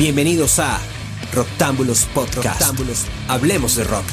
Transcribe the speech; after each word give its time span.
Bienvenidos 0.00 0.58
a 0.58 0.80
Roctámbulos 1.34 2.06
Podcast. 2.14 2.62
Hablemos 3.28 3.76
de 3.76 3.84
rock. 3.84 4.04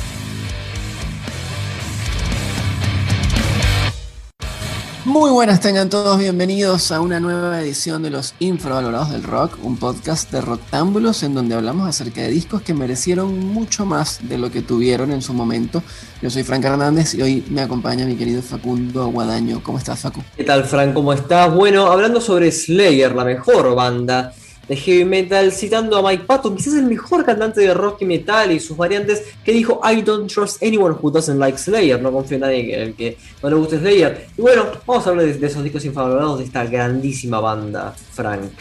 Muy 5.06 5.32
buenas, 5.32 5.62
tengan 5.62 5.90
todos 5.90 6.20
bienvenidos 6.20 6.92
a 6.92 7.00
una 7.00 7.22
nueva 7.22 7.62
edición 7.62 8.04
de 8.04 8.10
Los 8.10 8.36
Infravalorados 8.40 9.12
del 9.12 9.24
Rock, 9.24 9.60
un 9.64 9.78
podcast 9.78 10.30
de 10.30 10.42
Roctámbulos 10.42 11.24
en 11.24 11.34
donde 11.34 11.56
hablamos 11.56 11.88
acerca 11.88 12.20
de 12.20 12.32
discos 12.32 12.64
que 12.64 12.74
merecieron 12.74 13.40
mucho 13.40 13.86
más 13.86 14.20
de 14.28 14.38
lo 14.38 14.52
que 14.52 14.62
tuvieron 14.62 15.14
en 15.14 15.22
su 15.22 15.34
momento. 15.34 15.82
Yo 16.22 16.30
soy 16.30 16.44
Frank 16.44 16.66
Hernández 16.66 17.16
y 17.16 17.22
hoy 17.22 17.46
me 17.50 17.62
acompaña 17.62 18.06
mi 18.06 18.18
querido 18.18 18.42
Facundo 18.42 19.04
Aguadaño. 19.04 19.64
¿Cómo 19.64 19.78
estás, 19.78 20.02
Facu? 20.02 20.22
¿Qué 20.36 20.44
tal, 20.44 20.66
Frank? 20.66 20.94
¿Cómo 20.94 21.14
estás? 21.14 21.56
Bueno, 21.56 21.88
hablando 21.88 22.20
sobre 22.20 22.52
Slayer, 22.52 23.16
la 23.16 23.24
mejor 23.24 23.74
banda 23.74 24.34
de 24.68 24.76
heavy 24.76 25.06
metal, 25.06 25.52
citando 25.52 25.98
a 25.98 26.02
Mike 26.02 26.26
Patton, 26.26 26.56
quizás 26.56 26.76
el 26.76 26.86
mejor 26.86 27.26
cantante 27.26 27.62
de 27.62 27.74
rock 27.74 28.02
y 28.02 28.06
metal 28.06 28.52
y 28.52 28.60
sus 28.60 28.76
variantes, 28.76 29.24
que 29.44 29.52
dijo 29.52 29.80
I 29.84 30.02
don't 30.02 30.32
trust 30.32 30.62
anyone 30.62 30.96
who 31.02 31.10
doesn't 31.10 31.40
like 31.40 31.58
Slayer, 31.58 32.02
no 32.02 32.12
confío 32.12 32.36
en 32.36 32.42
nadie 32.42 32.94
que 32.98 33.18
no 33.42 33.50
le 33.50 33.56
guste 33.56 33.80
Slayer. 33.80 34.28
Y 34.38 34.42
bueno, 34.42 34.66
vamos 34.86 35.08
a 35.08 35.10
hablar 35.10 35.26
de, 35.26 35.34
de 35.34 35.48
esos 35.48 35.64
discos 35.64 35.86
infravalorados 35.86 36.40
de 36.40 36.46
esta 36.46 36.66
grandísima 36.66 37.40
banda, 37.40 37.96
Frank. 38.14 38.52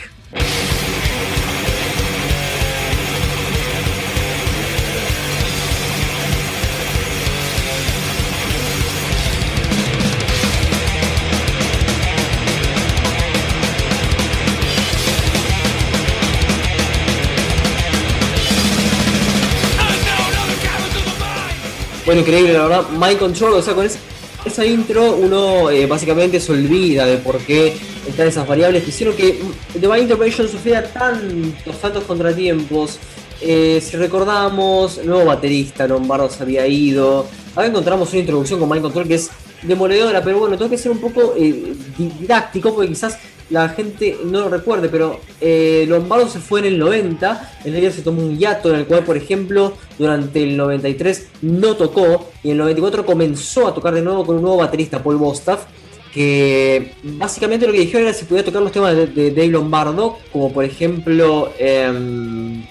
Bueno, 22.07 22.21
increíble, 22.21 22.53
la 22.53 22.63
verdad. 22.69 22.89
Mind 22.91 23.19
Control, 23.19 23.55
o 23.55 23.63
sea, 23.63 23.75
con 23.75 23.85
esa, 23.85 24.65
intro 24.65 25.17
uno 25.17 25.71
eh, 25.71 25.87
básicamente 25.87 26.39
se 26.39 26.53
olvida 26.53 27.05
de 27.05 27.17
por 27.17 27.39
qué 27.39 27.77
están 28.07 28.29
esas 28.29 28.47
variables 28.47 28.85
que 28.85 28.91
hicieron 28.91 29.17
que 29.17 29.43
Divine 29.75 30.03
Intervention 30.03 30.49
sufriera 30.49 30.85
tantos, 30.85 31.81
tantos 31.81 32.05
contratiempos. 32.05 33.01
Eh, 33.41 33.83
si 33.85 33.97
recordamos, 33.97 35.05
nuevo 35.05 35.25
baterista 35.25 35.89
Lombardo 35.89 36.31
se 36.31 36.45
había 36.45 36.65
ido. 36.69 37.27
Ahora 37.57 37.67
encontramos 37.67 38.13
una 38.13 38.21
introducción 38.21 38.61
con 38.61 38.71
Mind 38.71 38.83
Control 38.83 39.09
que 39.09 39.17
es 39.17 39.31
demoledora, 39.63 40.23
pero 40.23 40.39
bueno, 40.39 40.57
tengo 40.57 40.71
que 40.71 40.79
ser 40.79 40.93
un 40.93 41.01
poco 41.01 41.35
eh, 41.37 41.75
didáctico 41.99 42.73
porque 42.73 42.91
quizás 42.91 43.19
la 43.51 43.69
gente 43.69 44.19
no 44.25 44.41
lo 44.41 44.49
recuerde, 44.49 44.89
pero 44.89 45.21
eh, 45.41 45.85
Lombardo 45.89 46.29
se 46.29 46.41
fue 46.41 46.61
en 46.61 46.67
el 46.67 46.79
90, 46.79 47.59
el 47.65 47.75
día 47.75 47.91
se 47.93 48.03
tomó 48.03 48.23
un 48.23 48.37
hiato 48.37 48.71
en 48.71 48.81
el 48.81 48.87
cual, 48.87 49.05
por 49.05 49.17
ejemplo, 49.17 49.75
durante 49.99 50.43
el 50.43 50.57
93 50.57 51.29
no 51.43 51.77
tocó 51.77 52.31
y 52.43 52.49
en 52.49 52.53
el 52.53 52.59
94 52.59 53.07
comenzó 53.07 53.69
a 53.69 53.75
tocar 53.75 53.95
de 53.95 54.03
nuevo 54.03 54.27
con 54.27 54.37
un 54.37 54.43
nuevo 54.43 54.57
baterista, 54.59 55.03
Paul 55.03 55.17
Bostaff, 55.17 55.65
que 56.13 56.95
básicamente 57.03 57.67
lo 57.67 57.73
que 57.73 57.81
dijeron 57.81 58.09
era 58.09 58.15
si 58.15 58.25
podía 58.25 58.45
tocar 58.45 58.63
los 58.63 58.73
temas 58.73 58.97
de, 58.97 59.31
Dave 59.31 59.49
Lombardo, 59.49 60.19
como 60.33 60.53
por 60.53 60.65
ejemplo 60.65 61.53
eh, 61.59 62.65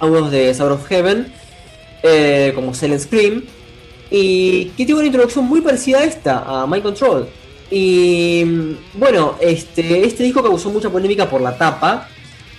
algunos 0.00 0.30
de 0.30 0.52
Sound 0.52 0.72
of 0.72 0.86
Heaven, 0.86 1.32
eh, 2.02 2.52
como 2.54 2.74
Silent 2.74 3.00
Scream, 3.00 3.44
y 4.10 4.66
que 4.76 4.84
tiene 4.84 4.94
una 4.94 5.06
introducción 5.06 5.46
muy 5.46 5.60
parecida 5.60 6.00
a 6.00 6.04
esta, 6.04 6.62
a 6.62 6.66
My 6.66 6.80
Control. 6.80 7.28
Y 7.70 8.44
bueno, 8.94 9.36
este, 9.40 10.04
este 10.04 10.24
disco 10.24 10.42
causó 10.42 10.70
mucha 10.70 10.90
polémica 10.90 11.30
por 11.30 11.40
la 11.40 11.56
tapa, 11.56 12.08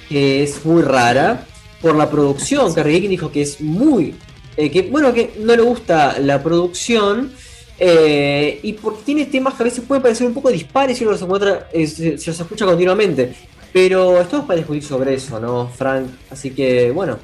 que 0.08 0.44
es 0.44 0.66
muy 0.66 0.81
rara, 0.81 1.45
por 1.81 1.95
la 1.95 2.09
producción, 2.09 2.73
que 2.73 2.84
Rick 2.84 3.09
dijo 3.09 3.31
que 3.31 3.42
es 3.42 3.59
muy... 3.59 4.16
Eh, 4.56 4.70
que 4.70 4.84
bueno, 4.84 5.14
que 5.14 5.34
no 5.40 5.56
le 5.56 5.62
gusta 5.62 6.20
la 6.20 6.42
producción, 6.42 7.31
eh, 7.80 8.59
y 8.63 8.74
porque 8.74 9.02
tiene 9.06 9.25
temas 9.25 9.56
que 9.56 9.63
a 9.63 9.66
veces 9.66 9.84
pueden 9.86 10.02
parecer 10.02 10.28
un 10.28 10.34
poco 10.34 10.50
dispares 10.50 10.97
si 10.97 11.03
uno 11.03 11.13
los, 11.13 11.22
encuentra, 11.22 11.69
eh, 11.74 12.18
los 12.25 12.40
escucha 12.40 12.66
continuamente. 12.66 13.34
Pero 13.74 14.19
estamos 14.19 14.46
para 14.46 14.57
discutir 14.57 14.84
sobre 14.84 15.13
eso, 15.13 15.40
¿no, 15.40 15.69
Frank? 15.69 16.07
Así 16.30 16.52
que, 16.52 16.91
bueno. 16.91 17.18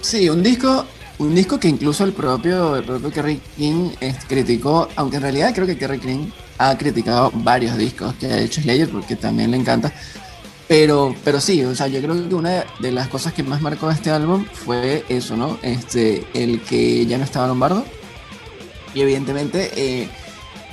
Sí, 0.00 0.28
un 0.28 0.42
disco 0.42 0.86
un 1.18 1.34
disco 1.34 1.60
que 1.60 1.68
incluso 1.68 2.04
el 2.04 2.12
propio, 2.12 2.76
el 2.76 2.84
propio 2.84 3.10
Kerry 3.10 3.40
King 3.56 3.90
criticó, 4.28 4.88
aunque 4.96 5.16
en 5.16 5.22
realidad 5.22 5.54
creo 5.54 5.66
que 5.66 5.78
Kerry 5.78 6.00
King 6.00 6.30
ha 6.68 6.78
criticado 6.78 7.30
varios 7.34 7.76
discos 7.76 8.14
que 8.14 8.26
ha 8.26 8.38
hecho 8.38 8.60
Slayer 8.60 8.88
porque 8.88 9.16
también 9.16 9.50
le 9.50 9.56
encanta. 9.56 9.92
Pero, 10.68 11.14
pero 11.24 11.40
sí, 11.40 11.62
o 11.64 11.74
sea, 11.74 11.88
yo 11.88 12.00
creo 12.00 12.28
que 12.28 12.34
una 12.34 12.64
de 12.78 12.92
las 12.92 13.08
cosas 13.08 13.32
que 13.32 13.42
más 13.42 13.60
marcó 13.60 13.90
este 13.90 14.10
álbum 14.10 14.46
fue 14.52 15.04
eso, 15.08 15.36
¿no? 15.36 15.58
Este, 15.62 16.24
el 16.34 16.62
que 16.62 17.04
ya 17.04 17.18
no 17.18 17.24
estaba 17.24 17.46
Lombardo. 17.46 17.84
Y 18.94 19.00
evidentemente 19.00 19.70
eh, 19.76 20.08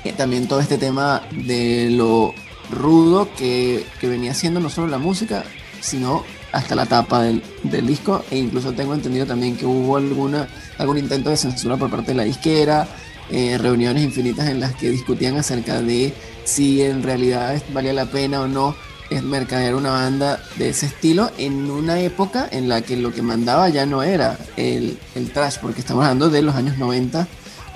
eh, 0.03 0.13
también 0.13 0.47
todo 0.47 0.59
este 0.59 0.77
tema 0.77 1.23
de 1.31 1.89
lo 1.89 2.33
rudo 2.69 3.29
que, 3.35 3.85
que, 3.99 4.07
venía 4.07 4.33
siendo 4.33 4.59
no 4.59 4.69
solo 4.69 4.87
la 4.87 4.99
música, 4.99 5.43
sino 5.81 6.23
hasta 6.51 6.75
la 6.75 6.85
tapa 6.85 7.23
del, 7.23 7.43
del, 7.63 7.87
disco. 7.87 8.23
E 8.29 8.37
incluso 8.37 8.73
tengo 8.73 8.93
entendido 8.93 9.25
también 9.25 9.57
que 9.57 9.65
hubo 9.65 9.97
alguna, 9.97 10.47
algún 10.77 10.97
intento 10.97 11.29
de 11.29 11.37
censura 11.37 11.77
por 11.77 11.89
parte 11.89 12.11
de 12.11 12.17
la 12.17 12.23
disquera. 12.23 12.87
Eh, 13.31 13.57
reuniones 13.59 14.03
infinitas 14.03 14.47
en 14.47 14.59
las 14.59 14.75
que 14.75 14.89
discutían 14.89 15.37
acerca 15.37 15.81
de 15.81 16.13
si 16.45 16.81
en 16.81 17.03
realidad 17.03 17.61
valía 17.73 17.93
la 17.93 18.05
pena 18.05 18.41
o 18.41 18.47
no 18.47 18.75
mercadear 19.23 19.75
una 19.75 19.91
banda 19.91 20.41
de 20.57 20.69
ese 20.69 20.85
estilo 20.85 21.31
en 21.37 21.69
una 21.71 21.99
época 21.99 22.47
en 22.51 22.69
la 22.69 22.81
que 22.81 22.95
lo 22.95 23.11
que 23.11 23.21
mandaba 23.21 23.69
ya 23.69 23.85
no 23.85 24.03
era 24.03 24.37
el, 24.55 24.97
el 25.15 25.31
trash, 25.31 25.57
porque 25.61 25.81
estamos 25.81 26.03
hablando 26.03 26.29
de 26.29 26.41
los 26.41 26.55
años 26.55 26.77
90, 26.77 27.27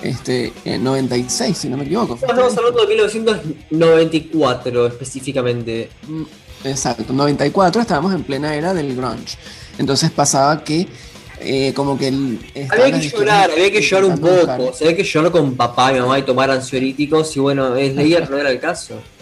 este, 0.02 0.52
96, 0.64 1.56
si 1.56 1.68
no 1.68 1.76
me 1.76 1.84
equivoco. 1.84 2.14
Estamos 2.14 2.56
hablando 2.56 2.80
de 2.82 2.86
1994 2.88 4.86
específicamente. 4.86 5.90
Mm, 6.06 6.22
exacto, 6.64 7.12
94 7.12 7.82
estábamos 7.82 8.14
en 8.14 8.22
plena 8.22 8.54
era 8.54 8.72
del 8.74 8.94
grunge. 8.94 9.36
Entonces 9.78 10.10
pasaba 10.10 10.62
que 10.62 10.86
eh, 11.40 11.72
como 11.74 11.98
que 11.98 12.08
había 12.70 13.00
que 13.00 13.08
llorar, 13.08 13.50
había 13.50 13.70
que 13.70 13.80
llorar 13.80 14.04
un 14.04 14.18
poco, 14.18 14.72
había 14.80 14.96
que 14.96 15.04
llorar 15.04 15.32
con 15.32 15.54
papá 15.54 15.92
y 15.92 16.00
mamá 16.00 16.18
y 16.18 16.22
tomar 16.22 16.50
ansiolíticos 16.50 17.36
y 17.36 17.40
bueno, 17.40 17.74
Slayer 17.74 18.30
no 18.30 18.38
era 18.38 18.50
el 18.50 18.60
caso. 18.60 19.00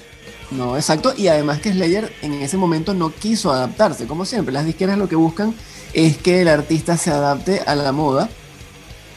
No, 0.52 0.76
exacto, 0.76 1.14
y 1.16 1.28
además 1.28 1.62
que 1.62 1.72
Slayer 1.72 2.12
en 2.20 2.34
ese 2.34 2.58
momento 2.58 2.92
no 2.92 3.10
quiso 3.10 3.50
adaptarse, 3.50 4.06
como 4.06 4.26
siempre, 4.26 4.52
las 4.52 4.66
disqueras 4.66 4.98
lo 4.98 5.08
que 5.08 5.16
buscan 5.16 5.54
es 5.94 6.18
que 6.18 6.42
el 6.42 6.48
artista 6.48 6.98
se 6.98 7.10
adapte 7.10 7.60
a 7.64 7.74
la 7.74 7.90
moda, 7.92 8.28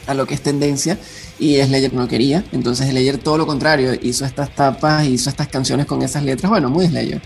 a 0.07 0.13
lo 0.13 0.25
que 0.27 0.33
es 0.33 0.41
tendencia, 0.41 0.97
y 1.37 1.61
Slayer 1.61 1.93
no 1.93 2.07
quería, 2.07 2.45
entonces 2.53 2.89
Slayer 2.89 3.17
todo 3.17 3.37
lo 3.37 3.45
contrario, 3.45 3.93
hizo 4.01 4.23
estas 4.23 4.55
tapas, 4.55 5.05
hizo 5.07 5.29
estas 5.29 5.49
canciones 5.49 5.85
con 5.85 6.01
esas 6.03 6.23
letras, 6.23 6.49
bueno, 6.49 6.69
muy 6.69 6.87
Slayer. 6.87 7.21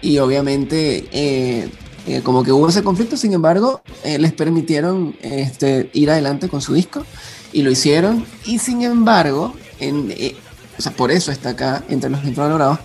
Y 0.00 0.18
obviamente 0.18 1.08
eh, 1.10 1.68
eh, 2.10 2.22
como 2.22 2.42
que 2.42 2.52
hubo 2.52 2.68
ese 2.68 2.82
conflicto, 2.82 3.16
sin 3.16 3.32
embargo, 3.32 3.82
eh, 4.02 4.18
les 4.18 4.32
permitieron 4.32 5.16
este, 5.22 5.90
ir 5.92 6.10
adelante 6.10 6.48
con 6.48 6.60
su 6.60 6.74
disco 6.74 7.04
y 7.52 7.62
lo 7.62 7.70
hicieron. 7.70 8.26
Y 8.44 8.58
sin 8.58 8.82
embargo, 8.82 9.54
en, 9.78 10.10
eh, 10.10 10.34
o 10.76 10.82
sea, 10.82 10.92
por 10.92 11.10
eso 11.10 11.30
está 11.30 11.50
acá 11.50 11.84
entre 11.88 12.10
los 12.10 12.24
infravalorados, 12.24 12.80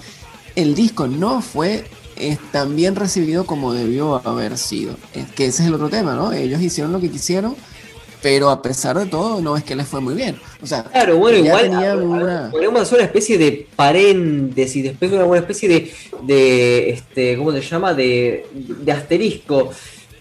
el 0.55 0.75
disco 0.75 1.07
no 1.07 1.41
fue 1.41 1.85
tan 2.53 2.77
bien 2.77 2.95
recibido 2.95 3.45
como 3.45 3.73
debió 3.73 4.25
haber 4.25 4.57
sido. 4.57 4.95
Es 5.13 5.29
que 5.31 5.47
ese 5.47 5.63
es 5.63 5.67
el 5.67 5.73
otro 5.73 5.89
tema, 5.89 6.13
¿no? 6.13 6.31
Ellos 6.31 6.61
hicieron 6.61 6.93
lo 6.93 7.01
que 7.01 7.11
quisieron 7.11 7.57
pero 8.25 8.49
a 8.49 8.59
pesar 8.59 8.97
de 8.97 9.05
todo 9.05 9.39
no 9.39 9.55
es 9.55 9.63
que 9.63 9.75
les 9.75 9.87
fue 9.87 10.01
muy 10.01 10.15
bien. 10.15 10.35
O 10.59 10.65
sea, 10.65 10.85
claro, 10.85 11.17
bueno, 11.17 11.37
igual 11.37 12.01
una... 12.01 12.49
ponemos 12.49 12.91
una 12.91 13.03
especie 13.03 13.37
de 13.37 13.67
paréntesis, 13.75 14.83
después 14.83 15.11
una, 15.11 15.25
una 15.25 15.37
especie 15.37 15.69
de, 15.69 15.91
de 16.23 16.89
este, 16.89 17.37
¿cómo 17.37 17.51
se 17.51 17.61
llama? 17.61 17.93
De, 17.93 18.47
de 18.51 18.91
asterisco. 18.91 19.69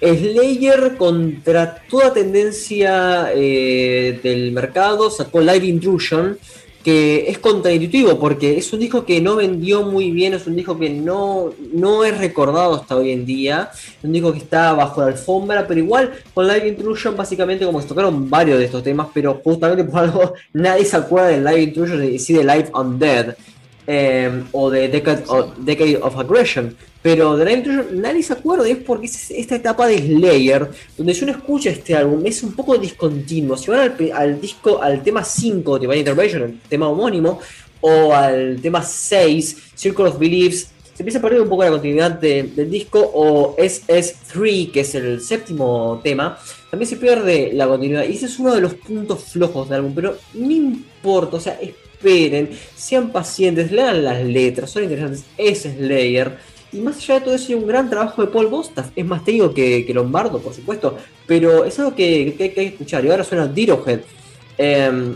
Slayer 0.02 0.96
contra 0.98 1.82
toda 1.88 2.12
tendencia 2.12 3.30
eh, 3.34 4.20
del 4.22 4.52
mercado 4.52 5.10
sacó 5.10 5.40
Live 5.40 5.64
Intrusion, 5.64 6.38
que 6.84 7.30
es 7.30 7.38
contraintuitivo 7.38 8.18
porque 8.20 8.58
es 8.58 8.70
un 8.74 8.80
disco 8.80 9.06
que 9.06 9.20
no 9.20 9.36
vendió 9.36 9.82
muy 9.82 10.10
bien, 10.10 10.34
es 10.34 10.46
un 10.46 10.54
disco 10.54 10.78
que 10.78 10.90
no, 10.90 11.50
no 11.72 12.04
es 12.04 12.18
recordado 12.18 12.74
hasta 12.74 12.94
hoy 12.94 13.10
en 13.10 13.24
día, 13.24 13.70
es 13.72 14.04
un 14.04 14.12
disco 14.12 14.32
que 14.32 14.38
está 14.38 14.74
bajo 14.74 15.00
la 15.00 15.08
alfombra, 15.08 15.66
pero 15.66 15.80
igual 15.80 16.12
con 16.34 16.46
Live 16.46 16.68
Intrusion 16.68 17.16
básicamente 17.16 17.64
como 17.64 17.80
se 17.80 17.88
tocaron 17.88 18.28
varios 18.28 18.58
de 18.58 18.66
estos 18.66 18.82
temas, 18.82 19.08
pero 19.14 19.40
justamente 19.42 19.82
por 19.84 20.00
algo 20.00 20.34
nadie 20.52 20.84
se 20.84 20.96
acuerda 20.98 21.28
de 21.28 21.38
Live 21.38 21.62
Intrusion 21.62 22.04
y 22.04 22.18
sí 22.18 22.34
de 22.34 22.44
Live 22.44 22.70
Undead. 22.74 23.34
Eh, 23.86 24.44
o 24.52 24.70
de 24.70 24.88
Decade 24.88 25.98
of, 26.00 26.16
Aggression. 26.16 26.74
Pero 27.02 27.36
de 27.36 27.44
Live 27.44 27.58
Intrusion 27.58 28.00
nadie 28.00 28.22
se 28.22 28.32
acuerda, 28.32 28.66
es 28.66 28.78
porque 28.78 29.06
es 29.06 29.30
esta 29.30 29.56
etapa 29.56 29.86
de 29.86 29.98
Slayer, 29.98 30.70
donde 30.96 31.12
si 31.12 31.24
uno 31.24 31.32
escucha 31.32 31.68
este 31.68 31.94
álbum 31.94 32.24
es 32.24 32.42
un 32.42 32.54
poco 32.54 32.78
discontinuo. 32.78 33.58
Si 33.58 33.70
van 33.70 33.94
al, 34.14 34.40
disco, 34.40 34.82
al 34.82 35.02
tema 35.02 35.22
5 35.22 35.74
de 35.74 35.80
Divine 35.80 35.98
Intervention, 35.98 36.42
el 36.44 36.60
tema 36.60 36.88
homónimo, 36.88 37.40
o 37.82 38.14
al 38.14 38.58
tema 38.62 38.82
6, 38.82 39.72
Circle 39.74 40.06
of 40.06 40.18
Beliefs, 40.18 40.70
se 40.94 41.02
empieza 41.02 41.18
a 41.18 41.22
perder 41.22 41.42
un 41.42 41.48
poco 41.48 41.64
la 41.64 41.70
continuidad 41.70 42.12
del 42.12 42.70
disco, 42.70 43.10
o 43.14 43.54
SS3, 43.56 44.70
que 44.70 44.80
es 44.80 44.94
el 44.94 45.20
séptimo 45.20 46.00
tema, 46.02 46.38
también 46.70 46.88
se 46.88 46.96
pierde 46.96 47.50
la 47.52 47.68
continuidad. 47.68 48.04
Y 48.04 48.14
ese 48.14 48.26
es 48.26 48.38
uno 48.38 48.54
de 48.54 48.62
los 48.62 48.74
puntos 48.74 49.24
flojos 49.24 49.68
del 49.68 49.80
álbum, 49.80 49.92
pero 49.94 50.16
no 50.32 50.50
importa, 50.50 51.36
o 51.36 51.40
sea, 51.40 51.58
esperen, 52.04 52.50
sean 52.76 53.10
pacientes, 53.10 53.72
lean 53.72 54.04
las 54.04 54.22
letras, 54.22 54.70
son 54.70 54.84
interesantes, 54.84 55.24
es 55.36 55.62
Slayer. 55.62 56.38
Y 56.72 56.78
más 56.78 56.96
allá 56.98 57.14
de 57.14 57.20
todo 57.20 57.34
eso, 57.34 57.46
hay 57.48 57.54
un 57.54 57.66
gran 57.66 57.88
trabajo 57.88 58.22
de 58.22 58.32
Paul 58.32 58.48
Bostaf. 58.48 58.88
Es 58.96 59.04
más 59.04 59.24
técnico 59.24 59.54
que, 59.54 59.86
Lombardo, 59.94 60.40
por 60.40 60.52
supuesto. 60.52 60.96
Pero 61.24 61.64
es 61.64 61.78
algo 61.78 61.94
que, 61.94 62.34
hay 62.38 62.50
que 62.50 62.66
escuchar. 62.66 63.04
Y 63.04 63.10
ahora 63.10 63.22
suena 63.22 63.46
Dirohead. 63.46 64.00
Em, 64.58 65.14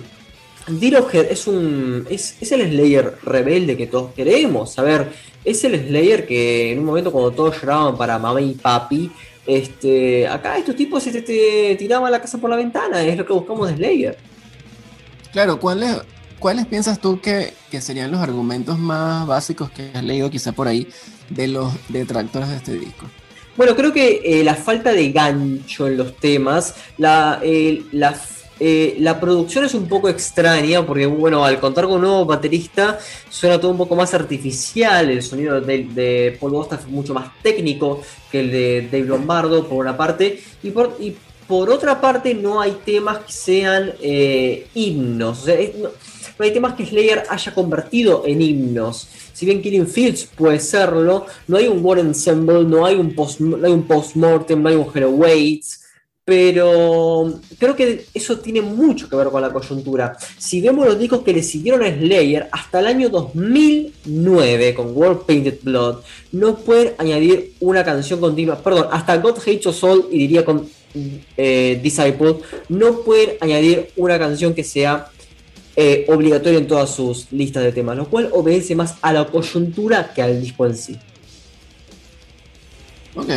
es 1.31 1.46
un. 1.49 2.06
Es, 2.08 2.37
el 2.52 2.70
Slayer 2.70 3.14
rebelde 3.25 3.76
que 3.76 3.88
todos 3.88 4.12
queremos. 4.14 4.79
A 4.79 4.82
ver, 4.82 5.08
es 5.44 5.64
el 5.64 5.88
Slayer 5.88 6.26
que 6.26 6.73
en 6.73 6.79
un 6.79 6.85
momento 6.85 7.11
cuando 7.11 7.32
todos 7.32 7.61
lloraban 7.61 7.96
para 7.96 8.19
mamá 8.20 8.40
y 8.40 8.55
papi. 8.55 9.11
Este, 9.44 10.29
acá 10.29 10.58
estos 10.58 10.76
tipos 10.76 11.05
este, 11.06 11.23
te 11.23 11.75
tiraban 11.76 12.12
la 12.12 12.20
casa 12.20 12.38
por 12.38 12.50
la 12.50 12.56
ventana. 12.56 13.02
Es 13.02 13.17
lo 13.17 13.26
que 13.26 13.32
buscamos 13.32 13.69
de 13.69 13.76
Slayer. 13.76 14.17
Claro, 15.32 15.58
¿cuál 15.58 15.82
es, 15.82 15.96
¿Cuáles 16.38 16.67
piensas 16.67 17.00
tú 17.00 17.20
que, 17.20 17.55
serían 17.81 18.12
los 18.12 18.20
argumentos 18.20 18.79
más 18.79 19.26
básicos 19.26 19.70
que 19.70 19.90
has 19.93 20.05
leído 20.05 20.31
quizá 20.31 20.52
por 20.52 20.69
ahí 20.69 20.87
de 21.31 21.49
los 21.49 21.73
detractores 21.88 22.49
de 22.49 22.56
este 22.56 22.73
disco? 22.75 23.06
Bueno, 23.56 23.75
creo 23.75 23.93
que 23.93 24.20
eh, 24.25 24.44
la 24.44 24.55
falta 24.55 24.93
de 24.93 25.11
gancho 25.11 25.88
en 25.88 25.96
los 25.96 26.14
temas, 26.17 26.76
la, 26.96 27.40
eh, 27.43 27.82
eh, 28.61 28.96
la, 29.00 29.19
producción 29.19 29.64
es 29.64 29.75
un 29.75 29.88
poco 29.88 30.08
extraña 30.08 30.87
porque, 30.87 31.06
bueno, 31.06 31.44
al 31.44 31.58
contar 31.58 31.87
con 31.87 31.94
un 31.94 32.02
nuevo 32.02 32.25
baterista 32.25 33.00
suena 33.29 33.61
todo 33.61 33.73
un 33.73 33.79
poco 33.79 33.96
más 33.96 34.14
artificial, 34.14 35.11
el 35.11 35.25
sonido 35.25 35.61
de, 35.61 36.37
Paul 36.38 36.52
Bosta 36.52 36.76
es 36.76 36.87
mucho 36.87 37.14
más 37.14 37.32
técnico 37.43 38.00
que 38.31 38.40
el 38.40 38.52
de 38.52 38.88
Dave 38.93 39.06
Lombardo, 39.06 39.67
por 39.67 39.79
una 39.79 39.96
parte, 39.96 40.40
y 40.62 40.70
por, 40.70 40.96
y 41.00 41.17
por 41.49 41.69
otra 41.69 42.00
parte 42.00 42.32
no 42.35 42.61
hay 42.61 42.79
temas 42.85 43.19
que 43.19 43.32
sean 43.32 43.93
himnos, 44.73 45.43
o 45.43 45.44
sea, 45.46 45.56
no 45.82 45.90
hay 46.39 46.53
temas 46.53 46.75
que 46.75 46.87
Slayer 46.87 47.25
haya 47.29 47.55
convertido 47.55 48.25
en 48.27 48.43
himnos. 48.43 49.09
Si 49.33 49.47
bien 49.47 49.63
Killing 49.63 49.87
Fields 49.87 50.29
puede 50.37 50.61
serlo, 50.61 51.27
no 51.47 51.57
hay 51.57 51.69
un 51.69 51.85
War 51.85 51.99
Ensemble, 51.99 52.65
no 52.65 52.85
hay 52.85 52.97
un 52.97 53.15
post, 53.15 53.41
no 53.41 53.65
hay 53.65 53.73
un 53.73 53.85
postmortem, 53.85 54.63
no 54.63 54.69
hay 54.69 54.77
un 54.77 54.87
Hero 54.95 55.11
Waits. 55.11 55.85
Pero 56.25 57.41
creo 57.59 57.75
que 57.75 58.05
eso 58.13 58.39
tiene 58.39 58.61
mucho 58.61 59.09
que 59.09 59.17
ver 59.17 59.29
con 59.29 59.41
la 59.41 59.51
coyuntura. 59.51 60.15
Si 60.37 60.61
vemos 60.61 60.87
los 60.87 60.99
discos 60.99 61.23
que 61.23 61.33
le 61.33 61.43
siguieron 61.43 61.83
a 61.83 61.89
Slayer 61.89 62.49
hasta 62.53 62.81
el 62.81 62.87
año 62.87 63.09
2009 63.09 64.75
con 64.75 64.95
World 64.95 65.25
Painted 65.25 65.61
Blood, 65.63 66.01
no 66.33 66.57
pueden 66.57 66.93
añadir 66.99 67.55
una 67.61 67.83
canción 67.83 68.21
continua. 68.21 68.63
Perdón, 68.63 68.89
hasta 68.91 69.17
God 69.17 69.39
Hates 69.39 69.67
Us 69.67 69.83
All 69.83 70.05
y 70.11 70.19
diría 70.19 70.45
con 70.45 70.69
eh, 71.37 71.81
Disciple, 71.83 72.37
no 72.69 73.01
pueden 73.01 73.37
añadir 73.41 73.91
una 73.97 74.19
canción 74.19 74.53
que 74.53 74.65
sea 74.65 75.11
eh, 75.81 76.05
obligatorio 76.09 76.59
en 76.59 76.67
todas 76.67 76.91
sus 76.91 77.31
listas 77.31 77.63
de 77.63 77.71
temas, 77.71 77.97
lo 77.97 78.09
cual 78.11 78.31
obedece 78.33 78.75
más 78.75 78.97
a 79.01 79.13
la 79.13 79.25
coyuntura 79.29 80.13
que 80.13 80.21
al 80.21 80.43
disco 80.43 80.67
en 80.67 80.77
sí. 80.77 80.99
Ok, 83.15 83.31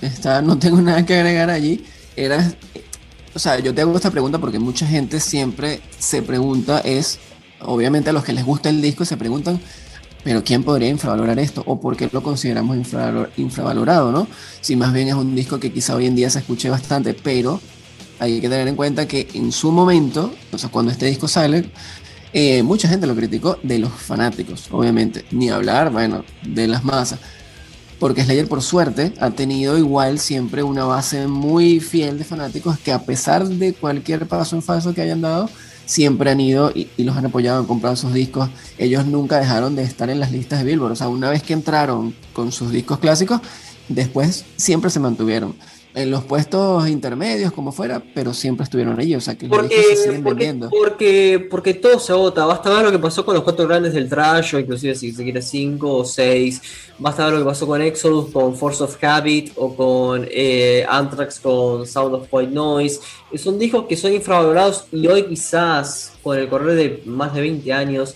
está, 0.00 0.40
no 0.40 0.56
tengo 0.56 0.80
nada 0.80 1.04
que 1.04 1.16
agregar 1.16 1.50
allí. 1.50 1.84
Era, 2.14 2.52
o 3.34 3.38
sea, 3.40 3.58
yo 3.58 3.74
te 3.74 3.80
hago 3.80 3.96
esta 3.96 4.12
pregunta 4.12 4.38
porque 4.38 4.60
mucha 4.60 4.86
gente 4.86 5.18
siempre 5.18 5.80
se 5.98 6.22
pregunta, 6.22 6.78
es, 6.84 7.18
obviamente 7.62 8.10
a 8.10 8.12
los 8.12 8.22
que 8.22 8.32
les 8.32 8.44
gusta 8.44 8.68
el 8.68 8.80
disco 8.80 9.04
se 9.04 9.16
preguntan, 9.16 9.60
pero 10.22 10.44
¿quién 10.44 10.62
podría 10.62 10.90
infravalorar 10.90 11.40
esto? 11.40 11.64
¿O 11.66 11.80
por 11.80 11.96
qué 11.96 12.08
lo 12.12 12.22
consideramos 12.22 12.76
infravalorado, 13.36 14.12
no? 14.12 14.28
Si 14.60 14.76
más 14.76 14.92
bien 14.92 15.08
es 15.08 15.14
un 15.14 15.34
disco 15.34 15.58
que 15.58 15.72
quizá 15.72 15.96
hoy 15.96 16.06
en 16.06 16.14
día 16.14 16.30
se 16.30 16.38
escuche 16.38 16.70
bastante, 16.70 17.12
pero 17.12 17.60
hay 18.18 18.40
que 18.40 18.48
tener 18.48 18.68
en 18.68 18.76
cuenta 18.76 19.06
que 19.06 19.28
en 19.34 19.52
su 19.52 19.70
momento, 19.70 20.32
o 20.52 20.58
sea, 20.58 20.70
cuando 20.70 20.92
este 20.92 21.06
disco 21.06 21.28
sale, 21.28 21.70
eh, 22.32 22.62
mucha 22.62 22.88
gente 22.88 23.06
lo 23.06 23.14
criticó 23.14 23.58
de 23.62 23.78
los 23.78 23.92
fanáticos, 23.92 24.68
obviamente, 24.70 25.24
ni 25.30 25.48
hablar, 25.50 25.90
bueno, 25.90 26.24
de 26.42 26.66
las 26.66 26.84
masas. 26.84 27.20
Porque 27.98 28.22
Slayer, 28.22 28.48
por 28.48 28.62
suerte, 28.62 29.12
ha 29.18 29.30
tenido 29.30 29.76
igual 29.76 30.18
siempre 30.18 30.62
una 30.62 30.84
base 30.84 31.26
muy 31.26 31.80
fiel 31.80 32.18
de 32.18 32.24
fanáticos 32.24 32.78
que 32.78 32.92
a 32.92 33.00
pesar 33.00 33.46
de 33.46 33.74
cualquier 33.74 34.26
paso 34.26 34.54
en 34.54 34.62
falso 34.62 34.94
que 34.94 35.02
hayan 35.02 35.20
dado, 35.20 35.50
siempre 35.84 36.30
han 36.30 36.40
ido 36.40 36.70
y, 36.72 36.88
y, 36.96 37.02
los 37.02 37.16
han 37.16 37.26
apoyado, 37.26 37.58
han 37.58 37.66
comprado 37.66 37.96
sus 37.96 38.12
discos. 38.12 38.50
Ellos 38.76 39.06
nunca 39.06 39.40
dejaron 39.40 39.74
de 39.74 39.82
estar 39.82 40.10
en 40.10 40.20
las 40.20 40.30
listas 40.30 40.60
de 40.60 40.66
Billboard. 40.66 40.92
O 40.92 40.96
sea, 40.96 41.08
una 41.08 41.30
vez 41.30 41.42
que 41.42 41.54
entraron 41.54 42.14
con 42.34 42.52
sus 42.52 42.70
discos 42.70 42.98
clásicos, 42.98 43.40
después 43.88 44.44
siempre 44.56 44.90
se 44.90 45.00
mantuvieron 45.00 45.56
en 45.94 46.10
los 46.10 46.24
puestos 46.24 46.88
intermedios, 46.88 47.52
como 47.52 47.72
fuera, 47.72 48.02
pero 48.14 48.32
siempre 48.34 48.64
estuvieron 48.64 48.98
allí, 48.98 49.14
o 49.14 49.20
sea 49.20 49.36
que 49.36 49.48
porque, 49.48 49.82
se 49.82 49.96
siguen 49.96 50.22
vendiendo. 50.22 50.70
Porque, 50.70 51.46
porque 51.50 51.74
todo 51.74 51.98
se 51.98 52.12
agota, 52.12 52.44
basta 52.44 52.70
ver 52.70 52.84
lo 52.84 52.92
que 52.92 52.98
pasó 52.98 53.24
con 53.24 53.34
los 53.34 53.42
cuatro 53.42 53.66
grandes 53.66 53.94
del 53.94 54.08
trash, 54.08 54.54
o 54.54 54.58
inclusive 54.58 54.94
si 54.94 55.12
se 55.12 55.22
quiere 55.22 55.42
cinco 55.42 55.96
o 55.96 56.04
seis, 56.04 56.60
basta 56.98 57.24
ver 57.24 57.34
lo 57.34 57.40
que 57.40 57.46
pasó 57.46 57.66
con 57.66 57.80
Exodus, 57.82 58.30
con 58.30 58.54
Force 58.56 58.82
of 58.82 59.02
Habit, 59.02 59.52
o 59.56 59.74
con 59.74 60.26
eh, 60.30 60.84
Anthrax, 60.88 61.40
con 61.40 61.86
Sound 61.86 62.14
of 62.14 62.28
White 62.30 62.52
Noise, 62.52 63.00
son 63.36 63.58
discos 63.58 63.86
que 63.86 63.96
son 63.96 64.12
infravalorados 64.12 64.86
y 64.92 65.06
hoy 65.06 65.24
quizás, 65.24 66.12
con 66.22 66.38
el 66.38 66.48
correr 66.48 66.76
de 66.76 67.02
más 67.06 67.34
de 67.34 67.40
20 67.40 67.72
años, 67.72 68.14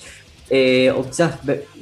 eh, 0.54 0.90
o 0.94 1.02
quizás 1.08 1.38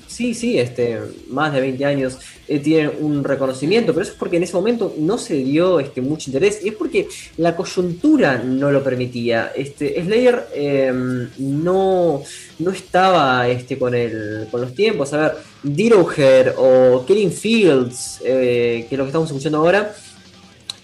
sí, 0.06 0.32
sí, 0.32 0.60
este, 0.60 1.00
más 1.28 1.52
de 1.52 1.60
20 1.60 1.84
años, 1.84 2.18
eh, 2.46 2.60
tienen 2.60 2.92
un 3.00 3.24
reconocimiento, 3.24 3.92
pero 3.92 4.02
eso 4.02 4.12
es 4.12 4.18
porque 4.18 4.36
en 4.36 4.44
ese 4.44 4.54
momento 4.54 4.94
no 4.96 5.18
se 5.18 5.34
dio 5.34 5.80
este, 5.80 6.00
mucho 6.00 6.30
interés 6.30 6.60
y 6.64 6.68
es 6.68 6.74
porque 6.74 7.08
la 7.36 7.56
coyuntura 7.56 8.38
no 8.38 8.70
lo 8.70 8.80
permitía. 8.84 9.50
Este, 9.56 10.00
Slayer 10.00 10.46
em, 10.54 11.30
no, 11.38 12.22
no 12.60 12.70
estaba 12.70 13.48
este, 13.48 13.76
con, 13.76 13.92
el, 13.92 14.46
con 14.52 14.60
los 14.60 14.72
tiempos. 14.72 15.12
A 15.14 15.16
ver, 15.16 15.32
Diroger 15.64 16.54
o 16.56 17.04
Killing 17.04 17.32
Fields, 17.32 18.20
eh, 18.24 18.86
que 18.88 18.94
es 18.94 18.98
lo 18.98 19.04
que 19.04 19.08
estamos 19.08 19.28
escuchando 19.30 19.58
ahora, 19.58 19.92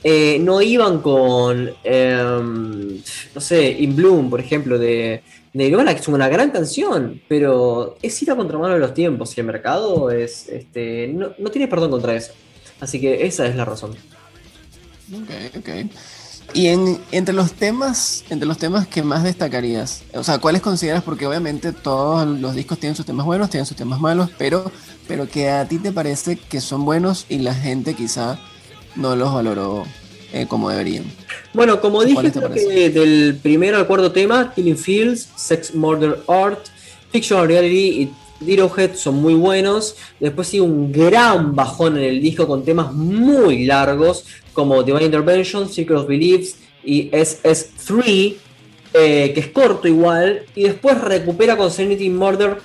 eh, 0.03 0.39
no 0.41 0.63
iban 0.63 1.01
con, 1.03 1.71
em, 1.85 3.03
no 3.35 3.41
sé, 3.41 3.71
In 3.81 3.95
Bloom, 3.95 4.31
por 4.31 4.41
ejemplo, 4.41 4.79
de, 4.79 5.23
Nirvana, 5.57 5.95
que 5.95 6.01
es 6.01 6.09
una 6.09 6.29
gran 6.29 6.51
canción, 6.51 7.23
pero 7.29 7.97
es 8.03 8.23
ir 8.23 8.31
a 8.31 8.37
contramano 8.37 8.75
de 8.75 8.81
los 8.81 8.93
tiempos 8.93 9.37
y 9.37 9.41
el 9.41 9.47
mercado 9.47 10.11
es, 10.11 10.49
este, 10.51 11.09
no, 11.09 11.31
tiene 11.51 11.67
perdón 11.67 11.91
contra 11.91 12.15
eso. 12.15 12.33
Así 12.79 13.01
que 13.01 13.27
esa 13.27 13.47
es 13.47 13.57
la 13.57 13.65
razón. 13.65 13.93
Ok, 15.13 15.57
ok. 15.57 15.69
Y 16.53 16.67
en, 16.67 17.01
entre 17.11 17.35
los 17.35 17.53
temas, 17.53 18.25
entre 18.29 18.47
los 18.47 18.59
temas 18.59 18.87
que 18.87 19.03
más 19.03 19.25
destacarías, 19.25 20.03
o 20.13 20.23
sea, 20.23 20.39
¿cuáles 20.39 20.61
consideras? 20.61 21.03
Porque 21.03 21.27
obviamente 21.27 21.73
todos 21.73 22.27
los 22.27 22.55
discos 22.55 22.79
tienen 22.79 22.95
sus 22.95 23.07
temas 23.07 23.25
buenos, 23.25 23.49
tienen 23.49 23.65
sus 23.65 23.79
temas 23.79 23.99
malos, 23.99 24.29
pero, 24.37 24.71
pero 25.09 25.27
que 25.27 25.49
a 25.49 25.67
ti 25.67 25.79
te 25.79 25.91
parece 25.91 26.37
que 26.37 26.61
son 26.61 26.85
buenos 26.85 27.25
y 27.31 27.39
la 27.39 27.55
gente 27.55 27.95
quizá 27.95 28.39
no 28.95 29.17
los 29.17 29.33
valoró 29.33 29.85
eh, 30.33 30.47
como 30.49 30.71
deberían. 30.71 31.05
Bueno, 31.53 31.81
como 31.81 32.05
dije, 32.05 32.31
creo 32.33 32.53
que 32.53 32.91
del 32.91 33.39
primero 33.43 33.77
al 33.77 33.87
cuarto 33.87 34.13
tema, 34.13 34.53
Killing 34.55 34.77
Fields, 34.77 35.29
Sex, 35.37 35.75
Murder, 35.75 36.19
Art, 36.29 36.67
Fictional 37.11 37.49
Reality 37.49 38.03
y 38.03 38.11
Head 38.45 38.95
son 38.95 39.17
muy 39.17 39.35
buenos. 39.35 39.97
Después 40.21 40.49
sigue 40.49 40.63
un 40.63 40.93
gran 40.93 41.55
bajón 41.55 41.97
en 41.97 42.05
el 42.05 42.21
disco 42.21 42.47
con 42.47 42.65
temas 42.65 42.93
muy 42.93 43.65
largos 43.65 44.25
como 44.53 44.83
Divine 44.83 45.07
Intervention, 45.07 45.69
Secret 45.69 45.99
of 45.99 46.07
Beliefs 46.07 46.57
y 46.85 47.11
SS3, 47.11 48.35
eh, 48.95 49.33
que 49.33 49.41
es 49.41 49.49
corto 49.49 49.89
igual. 49.89 50.43
Y 50.55 50.65
después 50.65 51.01
recupera 51.01 51.57
con 51.57 51.71
Sanity 51.71 52.11
Murder 52.11 52.59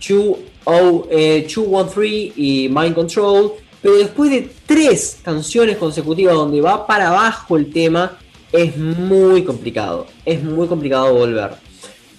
213 0.00 1.10
eh, 1.10 2.32
y 2.36 2.68
Mind 2.68 2.94
Control 2.94 3.52
pero 3.86 3.98
después 3.98 4.32
de 4.32 4.50
tres 4.66 5.20
canciones 5.22 5.76
consecutivas 5.76 6.34
donde 6.34 6.60
va 6.60 6.88
para 6.88 7.06
abajo 7.06 7.56
el 7.56 7.72
tema, 7.72 8.18
es 8.50 8.76
muy 8.76 9.44
complicado. 9.44 10.08
Es 10.24 10.42
muy 10.42 10.66
complicado 10.66 11.14
volver. 11.14 11.52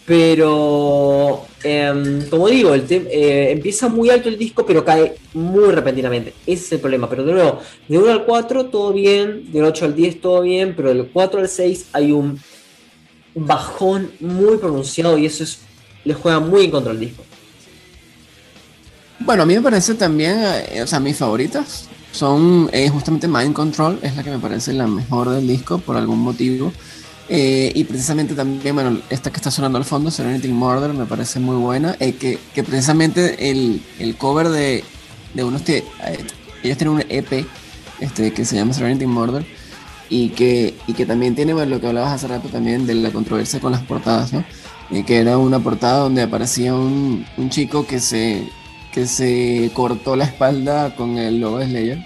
Pero, 0.05 1.45
em, 1.61 2.25
como 2.29 2.47
digo, 2.47 2.73
el 2.73 2.85
eh, 2.89 3.51
empieza 3.51 3.89
muy 3.89 4.09
alto 4.09 4.29
el 4.29 4.37
disco, 4.37 4.65
pero 4.65 4.85
cae 4.85 5.15
muy 5.33 5.73
repentinamente. 5.73 6.33
Ese 6.45 6.63
es 6.63 6.71
el 6.71 6.79
problema. 6.79 7.09
Pero 7.09 7.25
de 7.25 7.33
nuevo, 7.33 7.59
de 7.85 7.97
1 7.97 8.11
al 8.13 8.23
4 8.23 8.67
todo 8.67 8.93
bien, 8.93 9.51
del 9.51 9.65
8 9.65 9.83
al 9.83 9.93
10 9.93 10.21
todo 10.21 10.43
bien, 10.43 10.73
pero 10.73 10.87
del 10.87 11.07
4 11.07 11.41
al 11.41 11.49
6 11.49 11.87
hay 11.91 12.13
un 12.13 12.39
bajón 13.35 14.09
muy 14.21 14.55
pronunciado 14.55 15.17
y 15.17 15.25
eso 15.25 15.43
es, 15.43 15.59
le 16.05 16.13
juega 16.13 16.39
muy 16.39 16.63
en 16.63 16.71
contra 16.71 16.93
el 16.93 16.99
disco. 17.01 17.25
Bueno, 19.19 19.43
a 19.43 19.45
mí 19.45 19.55
me 19.55 19.61
parece 19.61 19.95
también, 19.95 20.37
eh, 20.71 20.81
o 20.83 20.87
sea, 20.87 20.99
mis 20.99 21.17
favoritas 21.17 21.89
son 22.11 22.69
eh, 22.71 22.89
justamente 22.89 23.27
Mind 23.27 23.53
Control, 23.53 23.99
es 24.01 24.15
la 24.15 24.23
que 24.23 24.31
me 24.31 24.39
parece 24.39 24.73
la 24.73 24.87
mejor 24.87 25.29
del 25.29 25.47
disco 25.47 25.79
por 25.79 25.97
algún 25.97 26.19
motivo. 26.19 26.71
Eh, 27.29 27.71
y 27.75 27.83
precisamente 27.83 28.35
también, 28.35 28.73
bueno, 28.73 28.99
esta 29.09 29.31
que 29.31 29.37
está 29.37 29.51
sonando 29.51 29.77
al 29.77 29.85
fondo, 29.85 30.11
Serenity 30.11 30.47
Murder, 30.47 30.93
me 30.93 31.05
parece 31.05 31.39
muy 31.39 31.57
buena. 31.57 31.93
que, 31.97 32.39
que, 32.53 32.63
precisamente 32.63 33.51
el, 33.51 33.81
el, 33.99 34.15
cover 34.15 34.47
de 34.49 34.83
de 35.33 35.43
unos 35.43 35.61
que 35.61 35.83
ellos 36.63 36.77
tienen 36.77 36.95
un 36.95 37.03
EP 37.09 37.45
este, 37.99 38.31
que 38.33 38.45
se 38.45 38.55
llama 38.55 38.73
Serenity 38.73 39.05
Murder 39.05 39.45
y 40.09 40.29
que, 40.29 40.75
y 40.87 40.93
que 40.93 41.05
también 41.05 41.35
tiene 41.35 41.53
lo 41.65 41.79
que 41.79 41.87
hablabas 41.87 42.13
hace 42.13 42.27
rato 42.27 42.49
también 42.49 42.85
de 42.87 42.95
la 42.95 43.11
controversia 43.11 43.59
con 43.59 43.71
las 43.71 43.83
portadas, 43.83 44.33
¿no? 44.33 44.43
Y 44.89 45.03
que 45.03 45.17
era 45.17 45.37
una 45.37 45.59
portada 45.59 45.99
donde 45.99 46.21
aparecía 46.21 46.73
un, 46.73 47.25
un 47.35 47.49
chico 47.49 47.85
que 47.85 47.99
se, 47.99 48.47
que 48.97 49.05
se 49.05 49.69
cortó 49.75 50.15
la 50.15 50.23
espalda 50.23 50.95
con 50.95 51.19
el 51.19 51.39
logo 51.39 51.59
de 51.59 51.67
Slayer 51.67 51.99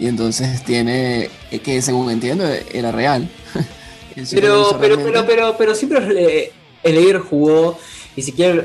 y 0.00 0.06
entonces 0.06 0.64
tiene, 0.64 1.28
que 1.62 1.82
según 1.82 2.10
entiendo 2.10 2.46
era 2.72 2.90
real. 2.90 3.28
pero, 4.30 4.78
pero, 4.80 4.96
pero, 4.96 5.26
pero, 5.26 5.56
pero 5.58 5.74
siempre 5.74 6.50
Slayer 6.82 7.18
jugó 7.18 7.78
y 8.16 8.22
si 8.22 8.32
quieren, 8.32 8.64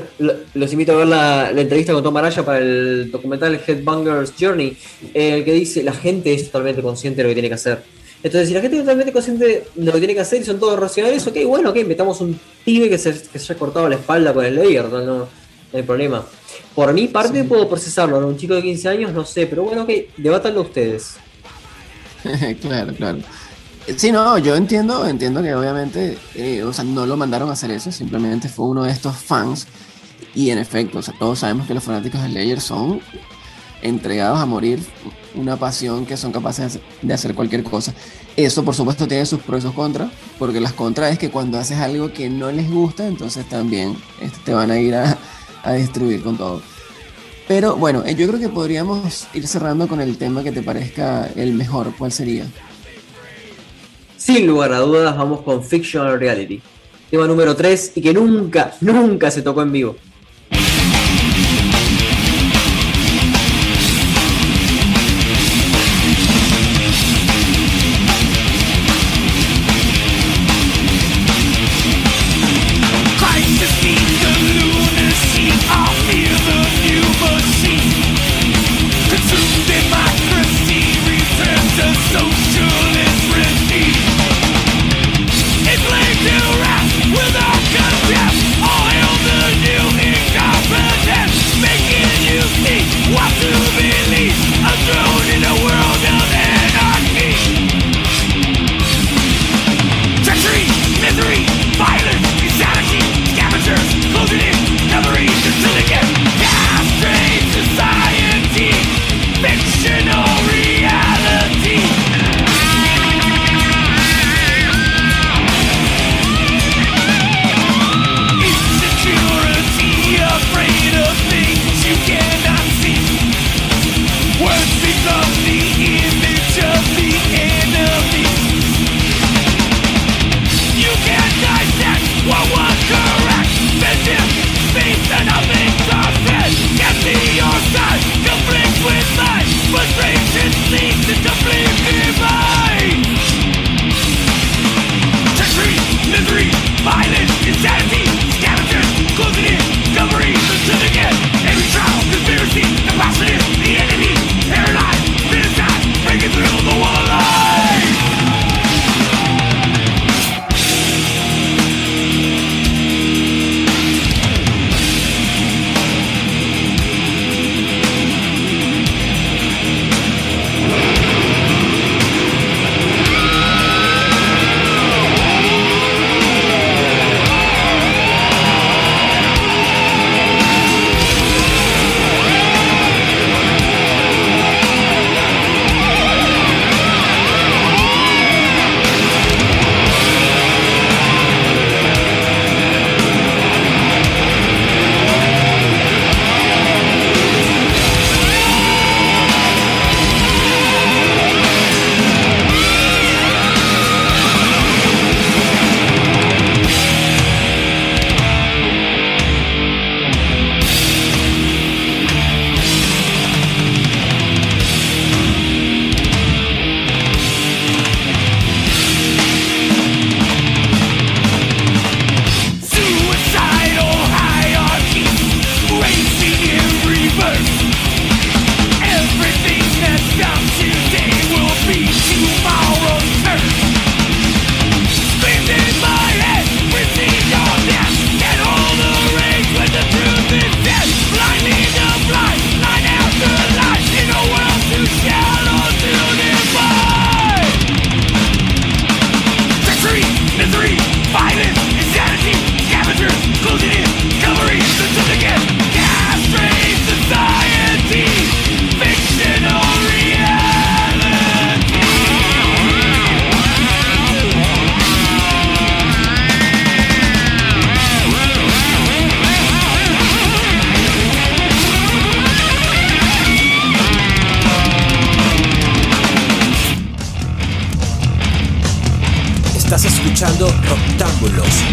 los 0.54 0.72
invito 0.72 0.92
a 0.92 0.96
ver 0.96 1.08
la, 1.08 1.50
entrevista 1.50 1.92
con 1.92 2.02
Tom 2.02 2.16
Araya 2.16 2.42
para 2.42 2.56
el 2.60 3.10
documental 3.10 3.60
Headbangers 3.66 4.32
Journey, 4.40 4.74
el 5.12 5.44
que 5.44 5.52
dice 5.52 5.82
la 5.82 5.92
gente 5.92 6.32
es 6.32 6.46
totalmente 6.46 6.80
consciente 6.80 7.18
de 7.18 7.24
lo 7.24 7.28
que 7.28 7.34
tiene 7.34 7.48
que 7.48 7.54
hacer. 7.56 7.82
Entonces, 8.22 8.48
si 8.48 8.54
la 8.54 8.62
gente 8.62 8.78
es 8.78 8.82
totalmente 8.82 9.12
consciente 9.12 9.44
de 9.74 9.84
lo 9.84 9.92
que 9.92 9.98
tiene 9.98 10.14
que 10.14 10.20
hacer 10.20 10.40
y 10.40 10.44
son 10.46 10.58
todos 10.58 10.80
racionales, 10.80 11.26
ok, 11.26 11.36
bueno, 11.44 11.68
ok, 11.68 11.84
metamos 11.84 12.22
un 12.22 12.40
pibe 12.64 12.88
que 12.88 12.96
se, 12.96 13.12
que 13.12 13.38
se 13.38 13.52
haya 13.52 13.58
cortado 13.58 13.90
la 13.90 13.96
espalda 13.96 14.32
con 14.32 14.42
el 14.42 14.56
layer, 14.56 14.86
no, 14.86 15.02
no, 15.02 15.28
hay 15.72 15.82
problema. 15.82 16.24
Por 16.74 16.92
mi 16.92 17.08
parte 17.08 17.44
puedo 17.44 17.68
procesarlo, 17.68 18.26
un 18.26 18.36
chico 18.36 18.54
de 18.54 18.62
15 18.62 18.88
años 18.88 19.12
no 19.12 19.24
sé, 19.24 19.46
pero 19.46 19.64
bueno, 19.64 19.82
ok, 19.82 19.90
debátanlo 20.16 20.62
ustedes. 20.62 21.16
claro, 22.60 22.92
claro. 22.94 23.18
Sí, 23.96 24.12
no, 24.12 24.36
yo 24.38 24.54
entiendo, 24.54 25.06
entiendo 25.06 25.42
que 25.42 25.54
obviamente, 25.54 26.18
eh, 26.34 26.62
o 26.62 26.72
sea, 26.72 26.84
no 26.84 27.06
lo 27.06 27.16
mandaron 27.16 27.48
a 27.48 27.52
hacer 27.52 27.70
eso, 27.70 27.90
simplemente 27.90 28.48
fue 28.48 28.66
uno 28.66 28.84
de 28.84 28.92
estos 28.92 29.16
fans. 29.16 29.66
Y 30.34 30.50
en 30.50 30.58
efecto, 30.58 30.98
o 30.98 31.02
sea, 31.02 31.14
todos 31.18 31.38
sabemos 31.38 31.66
que 31.66 31.74
los 31.74 31.82
fanáticos 31.82 32.22
de 32.22 32.28
Slayer 32.28 32.60
son 32.60 33.00
entregados 33.80 34.38
a 34.38 34.46
morir, 34.46 34.80
una 35.34 35.56
pasión 35.56 36.04
que 36.04 36.16
son 36.16 36.32
capaces 36.32 36.80
de 37.00 37.14
hacer 37.14 37.34
cualquier 37.34 37.62
cosa. 37.62 37.94
Eso, 38.36 38.64
por 38.64 38.74
supuesto, 38.74 39.08
tiene 39.08 39.24
sus 39.24 39.40
pros 39.40 39.60
y 39.60 39.62
sus 39.62 39.74
contras, 39.74 40.10
porque 40.38 40.60
las 40.60 40.72
contras 40.72 41.12
es 41.12 41.18
que 41.18 41.30
cuando 41.30 41.58
haces 41.58 41.78
algo 41.78 42.12
que 42.12 42.28
no 42.28 42.52
les 42.52 42.70
gusta, 42.70 43.06
entonces 43.06 43.48
también 43.48 43.96
este, 44.20 44.38
te 44.44 44.54
van 44.54 44.70
a 44.70 44.78
ir 44.78 44.94
a, 44.94 45.16
a 45.62 45.72
destruir 45.72 46.22
con 46.22 46.36
todo. 46.36 46.62
Pero 47.46 47.76
bueno, 47.76 48.02
eh, 48.04 48.14
yo 48.14 48.28
creo 48.28 48.38
que 48.38 48.48
podríamos 48.48 49.26
ir 49.32 49.46
cerrando 49.46 49.88
con 49.88 50.00
el 50.00 50.18
tema 50.18 50.42
que 50.42 50.52
te 50.52 50.62
parezca 50.62 51.30
el 51.34 51.54
mejor. 51.54 51.92
¿Cuál 51.96 52.12
sería? 52.12 52.44
Sin 54.16 54.46
lugar 54.46 54.72
a 54.72 54.80
dudas, 54.80 55.16
vamos 55.16 55.40
con 55.40 55.64
Fictional 55.64 56.20
Reality. 56.20 56.60
Tema 57.10 57.26
número 57.26 57.56
3 57.56 57.92
y 57.94 58.02
que 58.02 58.12
nunca, 58.12 58.74
nunca 58.82 59.30
se 59.30 59.40
tocó 59.40 59.62
en 59.62 59.72
vivo. 59.72 59.96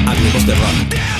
Hablemos 0.05 0.45
de 0.45 0.55
rock. 0.55 1.14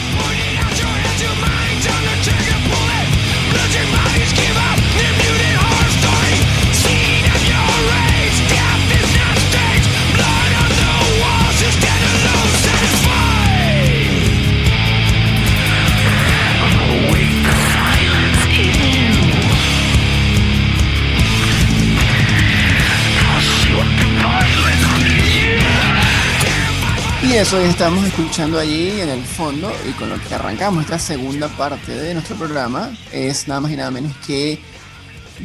Eso 27.35 27.59
estamos 27.59 28.05
escuchando 28.05 28.57
allí 28.57 29.01
en 29.01 29.09
el 29.09 29.21
fondo 29.21 29.69
y 29.85 29.91
con 29.91 30.09
lo 30.09 30.17
que 30.21 30.33
arrancamos 30.33 30.85
esta 30.85 30.97
segunda 30.97 31.49
parte 31.49 31.91
de 31.91 32.13
nuestro 32.13 32.37
programa 32.37 32.97
es 33.11 33.49
nada 33.49 33.59
más 33.59 33.73
y 33.73 33.75
nada 33.75 33.91
menos 33.91 34.15
que 34.25 34.57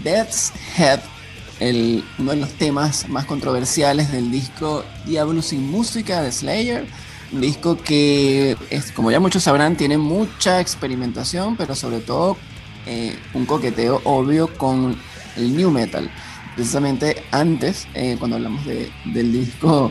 Death's 0.04 0.52
Head, 0.78 1.00
el, 1.58 2.04
uno 2.16 2.30
de 2.30 2.36
los 2.36 2.50
temas 2.50 3.08
más 3.08 3.24
controversiales 3.24 4.12
del 4.12 4.30
disco 4.30 4.84
Diablo 5.04 5.42
sin 5.42 5.68
música 5.68 6.22
de 6.22 6.30
Slayer. 6.30 6.86
Un 7.32 7.40
disco 7.40 7.76
que, 7.76 8.56
es, 8.70 8.92
como 8.92 9.10
ya 9.10 9.18
muchos 9.18 9.42
sabrán, 9.42 9.76
tiene 9.76 9.98
mucha 9.98 10.60
experimentación, 10.60 11.56
pero 11.56 11.74
sobre 11.74 11.98
todo 11.98 12.36
eh, 12.86 13.18
un 13.34 13.46
coqueteo 13.46 14.00
obvio 14.04 14.46
con 14.56 14.96
el 15.36 15.56
new 15.56 15.72
metal. 15.72 16.08
Precisamente 16.54 17.24
antes, 17.32 17.88
eh, 17.94 18.14
cuando 18.16 18.36
hablamos 18.36 18.64
de, 18.64 18.92
del 19.06 19.32
disco 19.32 19.90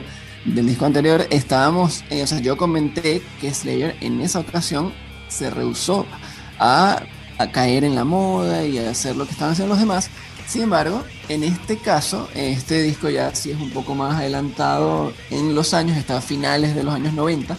del 0.55 0.67
disco 0.67 0.85
anterior, 0.85 1.25
estábamos, 1.29 2.03
eh, 2.09 2.23
o 2.23 2.27
sea, 2.27 2.39
yo 2.39 2.57
comenté 2.57 3.21
que 3.39 3.53
Slayer 3.53 3.95
en 4.01 4.21
esa 4.21 4.39
ocasión 4.39 4.93
se 5.27 5.49
rehusó 5.49 6.05
a, 6.59 7.03
a, 7.37 7.51
caer 7.51 7.83
en 7.83 7.95
la 7.95 8.03
moda 8.03 8.65
y 8.65 8.77
a 8.77 8.89
hacer 8.89 9.15
lo 9.15 9.25
que 9.25 9.31
estaban 9.31 9.53
haciendo 9.53 9.73
los 9.73 9.79
demás. 9.79 10.09
Sin 10.47 10.63
embargo, 10.63 11.03
en 11.27 11.43
este 11.43 11.77
caso, 11.77 12.27
este 12.33 12.81
disco 12.81 13.09
ya 13.09 13.33
sí 13.35 13.51
es 13.51 13.57
un 13.59 13.69
poco 13.69 13.93
más 13.93 14.15
adelantado 14.15 15.13
en 15.29 15.53
los 15.53 15.73
años, 15.73 15.97
está 15.97 16.17
a 16.17 16.21
finales 16.21 16.75
de 16.75 16.83
los 16.83 16.93
años 16.93 17.13
90, 17.13 17.55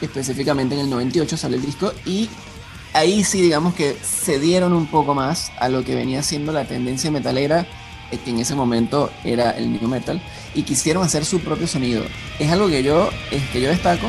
específicamente 0.00 0.74
en 0.74 0.80
el 0.82 0.90
98 0.90 1.36
sale 1.36 1.56
el 1.56 1.62
disco 1.62 1.92
y 2.04 2.28
ahí 2.92 3.22
sí 3.22 3.40
digamos 3.40 3.74
que 3.74 3.96
se 4.02 4.40
dieron 4.40 4.72
un 4.72 4.86
poco 4.86 5.14
más 5.14 5.52
a 5.60 5.68
lo 5.68 5.84
que 5.84 5.94
venía 5.94 6.22
siendo 6.22 6.52
la 6.52 6.64
tendencia 6.64 7.10
metalera 7.10 7.66
que 8.18 8.30
en 8.30 8.40
ese 8.40 8.54
momento 8.54 9.10
era 9.24 9.50
el 9.52 9.72
new 9.72 9.88
metal 9.88 10.20
y 10.54 10.62
quisieron 10.62 11.02
hacer 11.02 11.24
su 11.24 11.40
propio 11.40 11.66
sonido. 11.66 12.02
Es 12.38 12.50
algo 12.50 12.68
que 12.68 12.82
yo, 12.82 13.10
es 13.30 13.42
que 13.50 13.60
yo 13.60 13.68
destaco. 13.68 14.08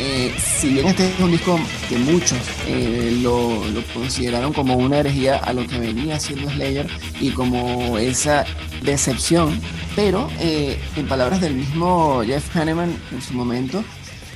Eh, 0.00 0.34
si 0.38 0.70
bien 0.70 0.88
este 0.88 1.08
es 1.08 1.20
un 1.20 1.30
disco 1.30 1.56
que 1.88 1.96
muchos 1.98 2.38
eh, 2.66 3.16
lo, 3.22 3.64
lo, 3.68 3.80
consideraron 3.94 4.52
como 4.52 4.74
una 4.74 4.98
herejía 4.98 5.36
a 5.36 5.52
lo 5.52 5.64
que 5.68 5.78
venía 5.78 6.16
haciendo 6.16 6.50
Slayer 6.50 6.88
y 7.20 7.30
como 7.30 7.96
esa 7.96 8.44
decepción, 8.82 9.60
pero 9.94 10.28
eh, 10.40 10.80
en 10.96 11.06
palabras 11.06 11.40
del 11.40 11.54
mismo 11.54 12.22
Jeff 12.26 12.54
Hanneman 12.56 12.92
en 13.12 13.22
su 13.22 13.34
momento, 13.34 13.84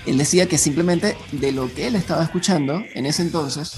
él 0.06 0.16
decía 0.16 0.46
que 0.46 0.58
simplemente 0.58 1.16
de 1.32 1.50
lo 1.50 1.72
que 1.74 1.88
él 1.88 1.96
estaba 1.96 2.22
escuchando 2.22 2.84
en 2.94 3.06
ese 3.06 3.22
entonces, 3.22 3.72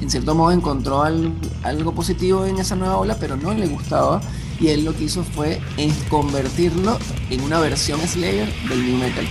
en 0.00 0.10
cierto 0.10 0.34
modo 0.34 0.52
encontró 0.52 1.02
algo, 1.02 1.34
algo 1.62 1.92
positivo 1.92 2.46
en 2.46 2.58
esa 2.58 2.76
nueva 2.76 2.98
ola, 2.98 3.16
pero 3.18 3.36
no 3.36 3.52
le 3.54 3.66
gustaba 3.66 4.20
y 4.60 4.68
él 4.68 4.84
lo 4.84 4.94
que 4.96 5.04
hizo 5.04 5.22
fue 5.22 5.60
convertirlo 6.08 6.98
en 7.30 7.40
una 7.42 7.60
versión 7.60 8.00
Slayer 8.00 8.48
del 8.68 8.86
new 8.86 8.96
metal. 8.96 9.26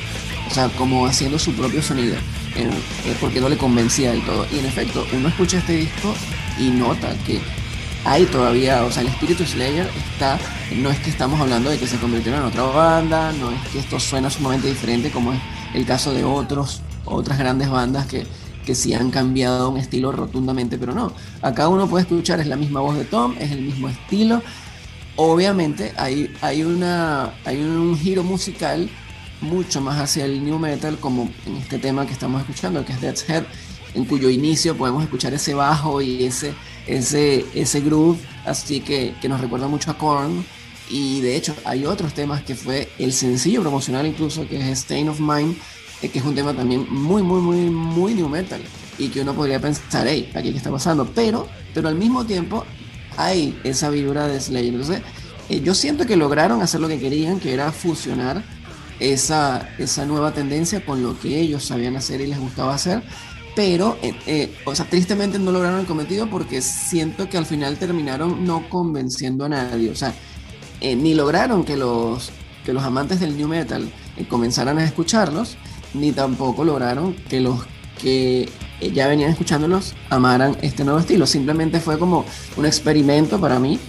O 0.50 0.54
sea, 0.54 0.70
como 0.70 1.06
haciendo 1.06 1.38
su 1.38 1.54
propio 1.54 1.82
sonido. 1.82 2.16
Eh, 2.56 3.16
porque 3.22 3.40
no 3.40 3.50
le 3.50 3.58
convencía 3.58 4.12
del 4.12 4.26
todo. 4.26 4.48
Y 4.52 4.60
en 4.60 4.66
efecto, 4.66 5.06
uno 5.14 5.28
escucha 5.28 5.60
este 5.60 5.74
disco 5.74 6.14
y 6.58 6.70
nota 6.70 7.14
que 7.26 7.40
hay 8.04 8.26
todavía, 8.26 8.84
o 8.84 8.92
sea, 8.92 9.02
el 9.02 9.10
espíritu 9.10 9.46
Slayer 9.46 9.88
está, 10.12 10.40
no 10.78 10.90
es 10.90 10.98
que 11.00 11.10
estamos 11.10 11.40
hablando 11.40 11.70
de 11.70 11.78
que 11.78 11.88
se 11.88 11.98
convirtieron 11.98 12.42
en 12.42 12.48
otra 12.48 12.64
banda, 12.64 13.34
no 13.34 13.52
es 13.52 13.62
que 13.72 13.80
esto 13.80 14.00
suena 14.00 14.30
sumamente 14.30 14.68
diferente 14.68 15.12
como 15.12 15.34
es 15.34 15.40
el 15.74 15.86
caso 15.86 16.14
de 16.14 16.24
otros, 16.24 16.82
otras 17.06 17.38
grandes 17.38 17.70
bandas 17.70 18.08
que, 18.08 18.26
que 18.68 18.76
sí 18.76 18.94
han 18.94 19.12
cambiado 19.12 19.70
un 19.70 19.78
estilo 19.78 20.12
rotundamente, 20.12 20.78
pero 20.78 20.94
no. 20.94 21.14
Acá 21.42 21.70
uno 21.70 21.88
puede 21.88 22.02
escuchar, 22.02 22.42
es 22.42 22.48
la 22.48 22.58
misma 22.58 22.82
voz 22.82 22.98
de 22.98 23.06
Tom, 23.06 23.34
es 23.40 23.50
el 23.54 23.62
mismo 23.62 23.88
estilo, 23.88 24.44
obviamente 25.16 25.94
hay, 25.96 26.30
hay, 26.42 26.64
una, 26.64 27.34
hay 27.46 27.62
un 27.62 27.98
giro 27.98 28.24
musical 28.24 28.90
mucho 29.40 29.80
más 29.80 29.98
hacia 30.02 30.26
el 30.26 30.44
new 30.44 30.60
metal, 30.60 30.98
como 31.00 31.30
en 31.46 31.56
este 31.56 31.80
tema 31.80 32.06
que 32.06 32.12
estamos 32.12 32.42
escuchando, 32.42 32.84
que 32.84 32.92
es 32.92 33.00
Death's 33.00 33.30
Head, 33.30 33.46
en 33.94 34.04
cuyo 34.04 34.30
inicio 34.30 34.76
podemos 34.76 35.02
escuchar 35.02 35.34
ese 35.34 35.54
bajo 35.54 36.02
y 36.02 36.26
ese, 36.26 36.54
ese, 36.88 37.46
ese 37.54 37.80
groove, 37.80 38.20
así 38.46 38.82
que, 38.82 39.16
que 39.22 39.30
nos 39.30 39.40
recuerda 39.40 39.70
mucho 39.70 39.92
a 39.92 39.98
Korn. 39.98 40.46
Y 40.90 41.22
de 41.22 41.38
hecho, 41.38 41.56
hay 41.64 41.86
otros 41.86 42.14
temas 42.14 42.44
que 42.44 42.56
fue 42.56 42.90
el 43.00 43.14
sencillo 43.14 43.62
promocional, 43.62 44.06
incluso, 44.06 44.46
que 44.46 44.58
es 44.60 44.80
Stain 44.80 45.08
of 45.08 45.22
Mind, 45.22 45.56
que 46.02 46.20
es 46.20 46.26
un 46.26 46.36
tema 46.36 46.54
también 46.54 46.86
muy, 46.90 47.24
muy, 47.24 47.42
muy, 47.42 47.70
muy 47.70 48.14
new 48.14 48.30
metal. 48.30 48.62
Y 49.00 49.10
que 49.10 49.22
uno 49.22 49.34
podría 49.34 49.60
pensar, 49.60 50.08
hey, 50.08 50.32
aquí 50.36 50.52
qué 50.52 50.58
está 50.58 50.72
pasando. 50.72 51.06
Pero, 51.14 51.48
pero 51.74 51.88
al 51.88 51.96
mismo 51.96 52.26
tiempo, 52.26 52.66
hay 53.18 53.60
esa 53.64 53.90
vibra 53.90 54.28
de 54.28 54.40
Slayer. 54.40 54.74
Entonces, 54.74 55.02
eh, 55.50 55.62
yo 55.62 55.74
siento 55.74 56.06
que 56.06 56.16
lograron 56.16 56.62
hacer 56.62 56.80
lo 56.80 56.88
que 56.88 57.00
querían, 57.00 57.40
que 57.40 57.54
era 57.54 57.72
fusionar 57.72 58.44
esa, 59.00 59.70
esa 59.78 60.06
nueva 60.06 60.34
tendencia 60.34 60.86
con 60.86 61.04
lo 61.04 61.20
que 61.20 61.40
ellos 61.40 61.66
sabían 61.66 61.96
hacer 61.96 62.22
y 62.22 62.28
les 62.28 62.40
gustaba 62.40 62.74
hacer. 62.74 63.04
Pero, 63.56 63.98
eh, 64.04 64.14
eh, 64.28 64.56
o 64.66 64.76
sea, 64.76 64.86
tristemente 64.86 65.40
no 65.40 65.52
lograron 65.52 65.80
el 65.80 65.88
cometido 65.88 66.30
porque 66.30 66.62
siento 66.62 67.28
que 67.28 67.38
al 67.38 67.46
final 67.48 67.78
terminaron 67.78 68.46
no 68.46 68.70
convenciendo 68.70 69.46
a 69.46 69.50
nadie. 69.50 69.90
O 69.90 69.96
sea, 69.96 70.14
ni 70.80 71.16
lograron 71.16 71.64
que 71.66 71.76
los, 71.76 72.30
que 72.64 72.72
los 72.72 72.84
amantes 72.84 73.20
del 73.20 73.36
new 73.36 73.48
metal 73.48 73.92
comenzaran 74.30 74.78
a 74.78 74.84
escucharlos, 74.84 75.58
ni 75.94 76.12
tampoco 76.12 76.64
lograron 76.64 77.14
que 77.14 77.40
los 77.40 77.66
que 78.02 78.50
ya 78.94 79.08
venían 79.08 79.32
escuchándolos 79.32 79.96
amaran 80.10 80.58
este 80.62 80.84
nuevo 80.84 81.00
estilo. 81.00 81.26
Simplemente 81.26 81.80
fue 81.80 81.98
como 81.98 82.26
un 82.56 82.66
experimento 82.66 83.40
para 83.40 83.60
mí. 83.60 83.80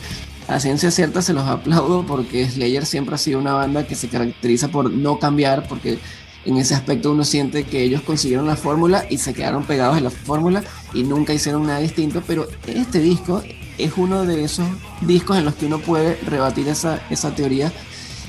A 0.48 0.60
ciencia 0.60 0.90
cierta 0.90 1.20
se 1.20 1.34
los 1.34 1.44
aplaudo 1.44 2.06
porque 2.06 2.48
Slayer 2.48 2.86
siempre 2.86 3.14
ha 3.14 3.18
sido 3.18 3.38
una 3.38 3.52
banda 3.52 3.86
que 3.86 3.94
se 3.94 4.08
caracteriza 4.08 4.68
por 4.68 4.90
no 4.90 5.18
cambiar, 5.18 5.68
porque 5.68 5.98
en 6.46 6.56
ese 6.56 6.74
aspecto 6.74 7.12
uno 7.12 7.24
siente 7.24 7.64
que 7.64 7.82
ellos 7.82 8.00
consiguieron 8.00 8.46
la 8.46 8.56
fórmula 8.56 9.04
y 9.10 9.18
se 9.18 9.34
quedaron 9.34 9.64
pegados 9.64 9.98
en 9.98 10.04
la 10.04 10.10
fórmula 10.10 10.64
y 10.94 11.02
nunca 11.02 11.34
hicieron 11.34 11.66
nada 11.66 11.80
distinto, 11.80 12.22
pero 12.26 12.48
este 12.66 13.00
disco 13.00 13.42
es 13.76 13.92
uno 13.96 14.24
de 14.24 14.44
esos 14.44 14.66
discos 15.02 15.36
en 15.36 15.44
los 15.44 15.54
que 15.54 15.66
uno 15.66 15.78
puede 15.78 16.16
rebatir 16.24 16.66
esa, 16.68 17.00
esa 17.10 17.34
teoría, 17.34 17.70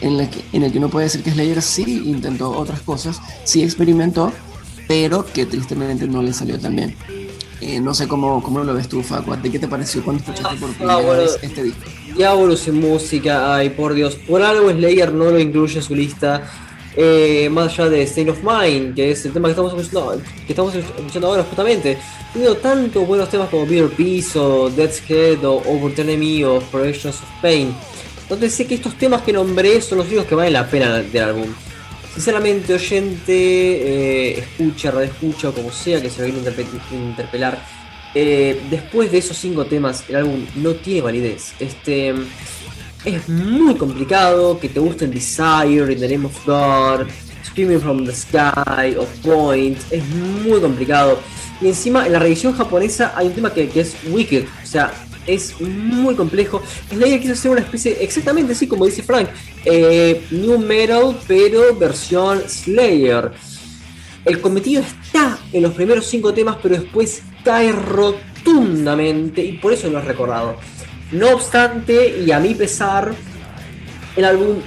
en, 0.01 0.17
la 0.17 0.29
que, 0.29 0.41
en 0.53 0.63
el 0.63 0.71
que 0.71 0.77
uno 0.77 0.89
puede 0.89 1.05
decir 1.05 1.23
que 1.23 1.31
Slayer 1.31 1.61
sí 1.61 2.03
intentó 2.05 2.51
otras 2.51 2.81
cosas, 2.81 3.21
sí 3.43 3.63
experimentó, 3.63 4.31
pero 4.87 5.25
que 5.25 5.45
tristemente 5.45 6.07
no 6.07 6.21
le 6.21 6.33
salió 6.33 6.59
tan 6.59 6.75
bien. 6.75 6.95
Eh, 7.61 7.81
no 7.81 7.93
sé 7.93 8.07
cómo, 8.07 8.41
cómo 8.41 8.63
lo 8.63 8.73
ves 8.73 8.87
tú, 8.87 9.03
Facu. 9.03 9.35
¿De 9.35 9.51
qué 9.51 9.59
te 9.59 9.67
pareció 9.67 10.03
cuando 10.03 10.23
escuchaste 10.23 10.55
por 10.57 10.69
primera 10.69 10.93
ah, 10.93 11.01
bueno, 11.01 11.21
vez 11.21 11.37
este 11.41 11.63
disco? 11.63 11.83
Diablos 12.15 12.67
en 12.67 12.79
música, 12.79 13.55
ay, 13.55 13.69
por 13.71 13.93
Dios. 13.93 14.15
Por 14.15 14.41
algo 14.41 14.71
Slayer 14.71 15.13
no 15.13 15.25
lo 15.25 15.39
incluye 15.39 15.75
en 15.75 15.83
su 15.83 15.93
lista. 15.93 16.49
Eh, 16.95 17.49
más 17.51 17.73
allá 17.73 17.89
de 17.89 18.03
State 18.03 18.29
of 18.29 18.39
Mind, 18.43 18.95
que 18.95 19.11
es 19.11 19.25
el 19.25 19.31
tema 19.31 19.47
que 19.47 19.51
estamos 19.51 19.73
escuchando, 19.73 20.21
que 20.45 20.53
estamos 20.53 20.73
escuchando 20.75 21.27
ahora 21.27 21.43
justamente. 21.43 21.97
Tenido 22.33 22.57
tantos 22.57 23.07
buenos 23.07 23.29
temas 23.29 23.49
como 23.49 23.65
Bitter 23.65 23.89
Peace 23.89 24.37
o 24.37 24.69
Death's 24.69 25.01
Head 25.07 25.43
o 25.45 25.61
Overturn 25.65 26.19
Me 26.19 26.45
o 26.45 26.59
Projections 26.59 27.15
of 27.15 27.29
Pain. 27.41 27.73
Donde 28.29 28.49
sé 28.49 28.67
que 28.67 28.75
estos 28.75 28.95
temas 28.95 29.23
que 29.23 29.33
nombré 29.33 29.81
son 29.81 29.97
los 29.97 30.07
únicos 30.07 30.25
que 30.25 30.35
valen 30.35 30.53
la 30.53 30.69
pena 30.69 30.99
del 30.99 31.23
álbum. 31.23 31.47
Sinceramente, 32.13 32.73
oyente, 32.73 33.33
eh, 33.33 34.39
escucha, 34.39 35.03
escucha 35.03 35.49
o 35.49 35.53
como 35.53 35.71
sea 35.71 36.01
que 36.01 36.09
se 36.09 36.27
lo 36.27 36.33
quiera 36.33 36.63
interpelar, 36.91 37.59
eh, 38.13 38.61
después 38.69 39.11
de 39.11 39.19
esos 39.19 39.37
cinco 39.37 39.65
temas, 39.65 40.03
el 40.09 40.17
álbum 40.17 40.45
no 40.55 40.73
tiene 40.75 41.01
validez. 41.01 41.53
Este 41.59 42.13
es 43.05 43.29
muy 43.29 43.75
complicado 43.75 44.59
que 44.59 44.69
te 44.69 44.79
gusten 44.79 45.11
Desire, 45.11 45.91
In 45.93 45.99
the 45.99 46.07
Name 46.07 46.25
of 46.25 46.45
God, 46.45 47.07
Screaming 47.45 47.79
from 47.79 48.05
the 48.05 48.13
Sky, 48.13 48.95
Of 48.97 49.09
Point. 49.23 49.77
Es 49.91 50.03
muy 50.05 50.59
complicado. 50.59 51.19
Y 51.61 51.67
encima 51.67 52.05
en 52.05 52.13
la 52.13 52.19
revisión 52.19 52.53
japonesa 52.53 53.13
hay 53.15 53.27
un 53.27 53.33
tema 53.33 53.53
que, 53.53 53.69
que 53.69 53.81
es 53.81 53.95
Wicked. 54.09 54.45
O 54.63 54.65
sea, 54.65 54.91
es 55.33 55.59
muy 55.61 56.15
complejo. 56.15 56.61
Slayer 56.89 57.19
quiso 57.19 57.33
hacer 57.33 57.51
una 57.51 57.61
especie, 57.61 57.97
exactamente 58.01 58.53
así 58.53 58.67
como 58.67 58.85
dice 58.85 59.03
Frank, 59.03 59.29
eh, 59.65 60.25
New 60.31 60.59
Metal, 60.59 61.17
pero 61.27 61.75
versión 61.75 62.41
Slayer. 62.47 63.31
El 64.25 64.41
cometido 64.41 64.81
está 64.81 65.39
en 65.53 65.63
los 65.63 65.73
primeros 65.73 66.05
cinco 66.05 66.33
temas, 66.33 66.57
pero 66.61 66.75
después 66.75 67.21
cae 67.43 67.71
rotundamente 67.71 69.43
y 69.43 69.53
por 69.53 69.73
eso 69.73 69.89
lo 69.89 69.99
he 69.99 70.01
recordado. 70.01 70.57
No 71.11 71.29
obstante, 71.29 72.23
y 72.25 72.31
a 72.31 72.39
mi 72.39 72.53
pesar, 72.53 73.13
el 74.15 74.25
álbum 74.25 74.57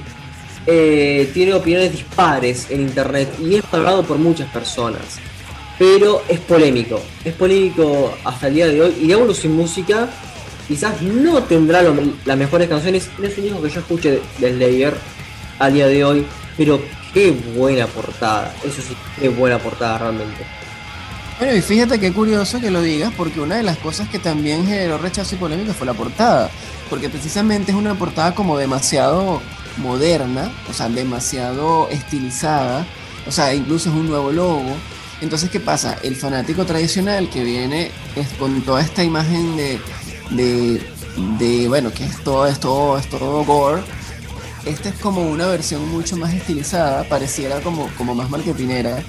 eh, 0.67 1.31
tiene 1.35 1.55
opiniones 1.55 1.93
dispares 1.93 2.71
en 2.71 2.83
internet 2.83 3.29
y 3.41 3.57
es 3.57 3.63
pagado 3.65 4.03
por 4.03 4.19
muchas 4.19 4.51
personas. 4.51 5.19
Pero 5.79 6.23
es 6.29 6.39
polémico, 6.41 7.01
es 7.25 7.35
polémico 7.35 8.15
hasta 8.25 8.49
el 8.49 8.55
día 8.55 8.69
de 8.69 8.83
hoy. 8.83 8.95
Y 9.01 9.07
Diablo 9.07 9.35
sin 9.35 9.53
música 9.53 10.09
quizás 10.69 11.01
no 11.03 11.43
tendrá 11.43 11.83
las 12.25 12.37
mejores 12.37 12.69
canciones, 12.69 13.09
no 13.19 13.27
es 13.27 13.37
el 13.39 13.45
único 13.45 13.63
que 13.63 13.71
yo 13.71 13.81
escuche 13.81 14.21
de 14.39 14.53
Slayer 14.53 14.95
a 15.59 15.69
día 15.71 15.87
de 15.87 16.05
hoy, 16.05 16.27
pero 16.57 16.81
qué 17.13 17.31
buena 17.55 17.87
portada, 17.87 18.55
eso 18.65 18.83
sí, 18.83 18.97
qué 19.21 19.29
buena 19.29 19.59
portada 19.59 19.99
realmente. 19.99 20.45
Bueno, 21.39 21.57
y 21.57 21.63
fíjate 21.63 21.99
qué 21.99 22.13
curioso 22.13 22.61
que 22.61 22.71
lo 22.71 22.83
digas, 22.83 23.13
porque 23.17 23.41
una 23.41 23.57
de 23.57 23.63
las 23.63 23.79
cosas 23.79 24.09
que 24.09 24.19
también 24.19 24.67
generó 24.67 24.99
rechazo 24.99 25.35
y 25.35 25.39
polémica 25.39 25.73
fue 25.73 25.87
la 25.87 25.95
portada, 25.95 26.51
porque 26.89 27.09
precisamente 27.09 27.73
es 27.73 27.77
una 27.77 27.95
portada 27.95 28.35
como 28.35 28.57
demasiado 28.57 29.41
moderna, 29.79 30.53
o 30.71 30.73
sea, 30.73 30.89
demasiado 30.89 31.89
estilizada, 31.89 32.87
o 33.27 33.33
sea, 33.33 33.55
incluso 33.55 33.89
es 33.91 33.95
un 33.95 34.09
nuevo 34.09 34.31
logo. 34.31 34.77
Entonces, 35.21 35.51
¿qué 35.51 35.61
pasa? 35.61 35.99
El 36.03 36.17
fanático 36.17 36.65
tradicional 36.65 37.31
que 37.31 37.45
viene 37.45 37.91
con 38.39 38.63
toda 38.63 38.81
esta 38.81 39.05
imagen 39.05 39.57
de, 39.57 39.81
de, 40.31 41.69
bueno, 41.69 41.91
que 41.93 42.05
es 42.05 42.23
todo, 42.23 42.47
es 42.47 42.59
todo, 42.61 42.99
es 42.99 43.09
todo 43.09 43.45
gore, 43.45 43.83
esta 44.65 44.89
es 44.89 44.95
como 44.97 45.29
una 45.29 45.47
versión 45.49 45.89
mucho 45.89 46.17
más 46.17 46.33
estilizada, 46.33 47.05
pareciera 47.05 47.61
como, 47.61 47.89
como 47.99 48.15
más 48.15 48.31
marketinera. 48.31 49.03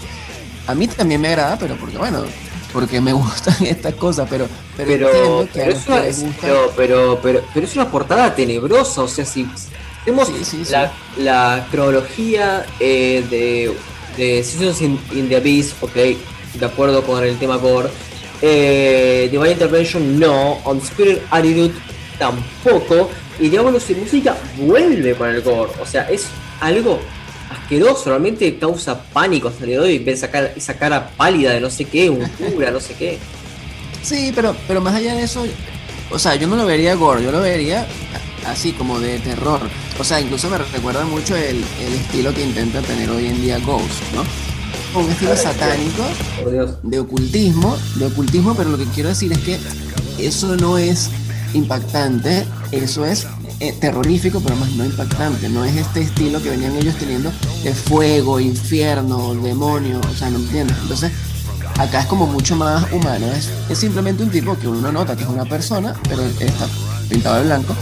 A 0.66 0.74
mí 0.74 0.88
también 0.88 1.22
me 1.22 1.28
agrada, 1.28 1.58
pero 1.60 1.76
porque 1.76 1.98
bueno, 1.98 2.24
porque 2.72 3.00
me 3.00 3.14
gustan 3.14 3.56
estas 3.66 3.94
cosas, 3.94 4.28
pero 4.30 4.48
pero 4.76 5.48
pero, 5.54 5.72
es 5.72 5.88
una, 5.88 6.02
pero, 6.42 6.74
pero, 6.76 7.20
pero, 7.22 7.66
es 7.66 7.76
una 7.76 7.90
portada 7.90 8.34
tenebrosa, 8.34 9.04
o 9.04 9.08
sea, 9.08 9.26
si 9.26 9.48
tenemos 10.04 10.30
la, 10.70 10.92
la, 11.18 11.68
cronología 11.70 12.66
eh, 12.80 13.24
de, 13.30 13.78
de 14.18 14.44
Seasons 14.44 14.82
in, 14.82 15.30
the 15.30 15.36
Abyss, 15.36 15.76
ok, 15.80 15.94
de 15.94 16.66
acuerdo 16.66 17.04
con 17.04 17.24
el 17.24 17.38
tema 17.38 17.60
core, 17.60 17.90
eh, 18.46 19.30
Divine 19.32 19.52
Intervention 19.52 20.20
no, 20.20 20.60
On 20.66 20.78
Spirit 20.80 21.20
Attitude 21.32 21.74
tampoco, 22.20 23.10
y 23.40 23.48
digamos 23.48 23.82
sin 23.82 24.02
música 24.02 24.36
vuelve 24.58 25.16
con 25.16 25.30
el 25.30 25.42
core, 25.42 25.72
o 25.82 25.86
sea, 25.86 26.10
es 26.10 26.28
algo 26.60 27.00
asqueroso, 27.50 28.10
realmente 28.10 28.58
causa 28.58 29.02
pánico 29.02 29.48
hasta 29.48 29.64
el 29.64 29.70
día 29.70 29.80
de 29.80 29.86
hoy, 29.86 30.00
ver 30.00 30.16
esa 30.16 30.78
cara, 30.78 31.10
pálida 31.16 31.54
de 31.54 31.62
no 31.62 31.70
sé 31.70 31.86
qué, 31.86 32.10
un 32.10 32.28
cura, 32.28 32.70
no 32.70 32.82
sé 32.82 32.94
qué. 32.96 33.18
Sí, 34.02 34.34
pero, 34.36 34.54
pero 34.68 34.82
más 34.82 34.96
allá 34.96 35.16
de 35.16 35.24
eso, 35.24 35.46
o 36.12 36.20
sea, 36.20 36.36
yo 36.36 36.46
no 36.46 36.58
lo 36.58 36.66
vería 36.66 36.96
gore, 36.96 37.24
yo 37.24 37.32
lo 37.32 37.40
vería 37.40 37.88
así 38.46 38.74
como 38.74 39.00
de 39.00 39.20
terror. 39.20 39.62
O 40.00 40.04
sea, 40.04 40.20
incluso 40.20 40.50
me 40.50 40.58
recuerda 40.58 41.06
mucho 41.06 41.36
el, 41.36 41.64
estilo 41.96 42.34
que 42.34 42.44
intenta 42.44 42.82
tener 42.82 43.10
hoy 43.10 43.28
en 43.28 43.42
día 43.42 43.60
Ghost, 43.60 44.02
¿no? 44.14 44.24
Un 44.96 45.10
estilo 45.10 45.36
satánico, 45.36 46.04
de 46.84 47.00
ocultismo, 47.00 47.76
de 47.96 48.06
ocultismo, 48.06 48.54
pero 48.56 48.70
lo 48.70 48.78
que 48.78 48.86
quiero 48.86 49.10
decir 49.10 49.32
es 49.32 49.40
que 49.40 49.60
eso 50.20 50.56
no 50.56 50.78
es 50.78 51.10
impactante, 51.54 52.46
eso 52.72 53.04
es 53.04 53.26
eh, 53.60 53.74
terrorífico, 53.80 54.40
pero 54.42 54.56
más 54.56 54.72
no 54.74 54.86
impactante. 54.86 55.50
No 55.50 55.64
es 55.66 55.76
este 55.78 56.02
estilo 56.02 56.42
que 56.42 56.50
venían 56.50 56.76
ellos 56.76 56.96
teniendo 56.96 57.32
de 57.64 57.74
fuego, 57.74 58.40
infierno, 58.40 59.34
demonio, 59.36 60.00
o 60.00 60.14
sea, 60.16 60.30
no 60.30 60.38
entiendes. 60.38 60.78
Entonces, 60.82 61.12
acá 61.80 62.02
es 62.02 62.06
como 62.08 62.28
mucho 62.28 62.56
más 62.56 62.92
humano. 62.92 63.26
Es, 63.32 63.50
es 63.70 63.78
simplemente 63.78 64.22
un 64.22 64.30
tipo 64.30 64.58
que 64.58 64.68
uno 64.68 64.92
nota 64.92 65.16
que 65.16 65.24
es 65.24 65.30
una 65.30 65.46
persona, 65.46 65.96
pero 66.08 66.24
está 66.24 66.68
pintado 67.10 67.38
de 67.38 67.46
blanco. 67.46 67.76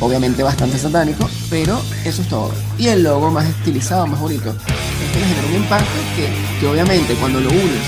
Obviamente 0.00 0.42
bastante 0.42 0.78
satánico, 0.78 1.28
pero 1.50 1.80
eso 2.04 2.22
es 2.22 2.28
todo. 2.28 2.50
Y 2.78 2.88
el 2.88 3.02
logo 3.02 3.30
más 3.30 3.46
estilizado, 3.46 4.06
más 4.06 4.20
bonito. 4.20 4.54
Le 5.18 5.26
genera 5.26 5.46
un 5.46 5.54
impacto 5.54 5.98
que, 6.16 6.60
que 6.60 6.66
obviamente 6.66 7.14
cuando 7.14 7.40
lo 7.40 7.50
unes 7.50 7.84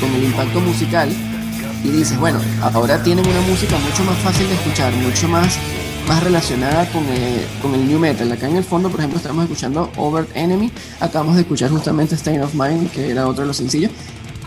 con 0.00 0.14
el 0.14 0.24
impacto 0.24 0.60
musical 0.60 1.08
y 1.84 1.88
dices, 1.88 2.18
bueno, 2.18 2.40
ahora 2.60 3.02
tienen 3.02 3.26
una 3.26 3.40
música 3.42 3.76
mucho 3.78 4.04
más 4.04 4.16
fácil 4.18 4.48
de 4.48 4.54
escuchar, 4.54 4.92
mucho 4.94 5.28
más 5.28 5.58
más 6.08 6.24
relacionada 6.24 6.86
con 6.90 7.04
el, 7.06 7.46
con 7.60 7.74
el 7.74 7.86
new 7.86 7.98
metal. 7.98 8.32
Acá 8.32 8.48
en 8.48 8.56
el 8.56 8.64
fondo, 8.64 8.88
por 8.88 8.98
ejemplo, 8.98 9.18
estamos 9.18 9.44
escuchando 9.44 9.90
Over 9.96 10.26
Enemy. 10.34 10.72
Acabamos 11.00 11.34
de 11.34 11.42
escuchar 11.42 11.70
justamente 11.70 12.14
Stain 12.14 12.40
of 12.40 12.54
Mind, 12.54 12.90
que 12.90 13.10
era 13.10 13.28
otro 13.28 13.42
de 13.42 13.48
los 13.48 13.58
sencillos. 13.58 13.92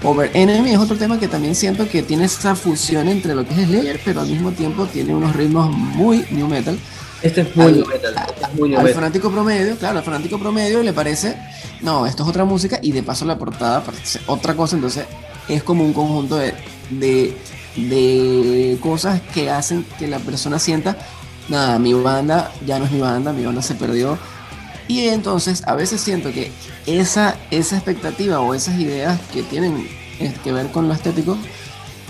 Over 0.03 0.31
Enemy 0.33 0.71
es 0.71 0.79
otro 0.79 0.97
tema 0.97 1.19
que 1.19 1.27
también 1.27 1.53
siento 1.53 1.87
que 1.87 2.01
tiene 2.01 2.25
esa 2.25 2.55
fusión 2.55 3.07
entre 3.07 3.35
lo 3.35 3.45
que 3.45 3.53
es 3.53 3.67
Slayer, 3.67 4.01
pero 4.03 4.21
al 4.21 4.27
mismo 4.27 4.51
tiempo 4.51 4.87
tiene 4.87 5.13
unos 5.13 5.35
ritmos 5.35 5.69
muy 5.69 6.25
new 6.31 6.47
metal. 6.47 6.77
Este 7.21 7.41
es 7.41 7.55
muy 7.55 7.73
new 7.73 7.85
metal. 7.85 8.15
Este 8.15 8.75
al 8.75 8.89
fanático 8.89 9.31
promedio, 9.31 9.77
claro, 9.77 9.99
al 9.99 10.03
fanático 10.03 10.39
promedio 10.39 10.81
le 10.83 10.93
parece, 10.93 11.37
no, 11.81 12.05
esto 12.05 12.23
es 12.23 12.29
otra 12.29 12.45
música 12.45 12.79
y 12.81 12.91
de 12.91 13.03
paso 13.03 13.25
la 13.25 13.37
portada 13.37 13.83
parece 13.83 14.19
otra 14.27 14.55
cosa, 14.55 14.75
entonces 14.75 15.05
es 15.47 15.63
como 15.63 15.83
un 15.83 15.93
conjunto 15.93 16.35
de, 16.37 16.53
de, 16.89 17.37
de 17.75 18.77
cosas 18.81 19.21
que 19.33 19.49
hacen 19.49 19.85
que 19.99 20.07
la 20.07 20.19
persona 20.19 20.59
sienta 20.59 20.97
nada, 21.49 21.77
mi 21.79 21.93
banda 21.93 22.51
ya 22.65 22.79
no 22.79 22.85
es 22.85 22.91
mi 22.91 23.01
banda, 23.01 23.33
mi 23.33 23.45
banda 23.45 23.61
se 23.61 23.75
perdió. 23.75 24.17
Y 24.87 25.07
entonces 25.07 25.63
a 25.67 25.75
veces 25.75 26.01
siento 26.01 26.31
que 26.31 26.51
esa, 26.85 27.35
esa 27.51 27.75
expectativa 27.75 28.39
o 28.39 28.53
esas 28.53 28.79
ideas 28.79 29.19
que 29.31 29.43
tienen 29.43 29.87
eh, 30.19 30.33
que 30.43 30.51
ver 30.51 30.71
con 30.71 30.87
lo 30.87 30.93
estético, 30.93 31.37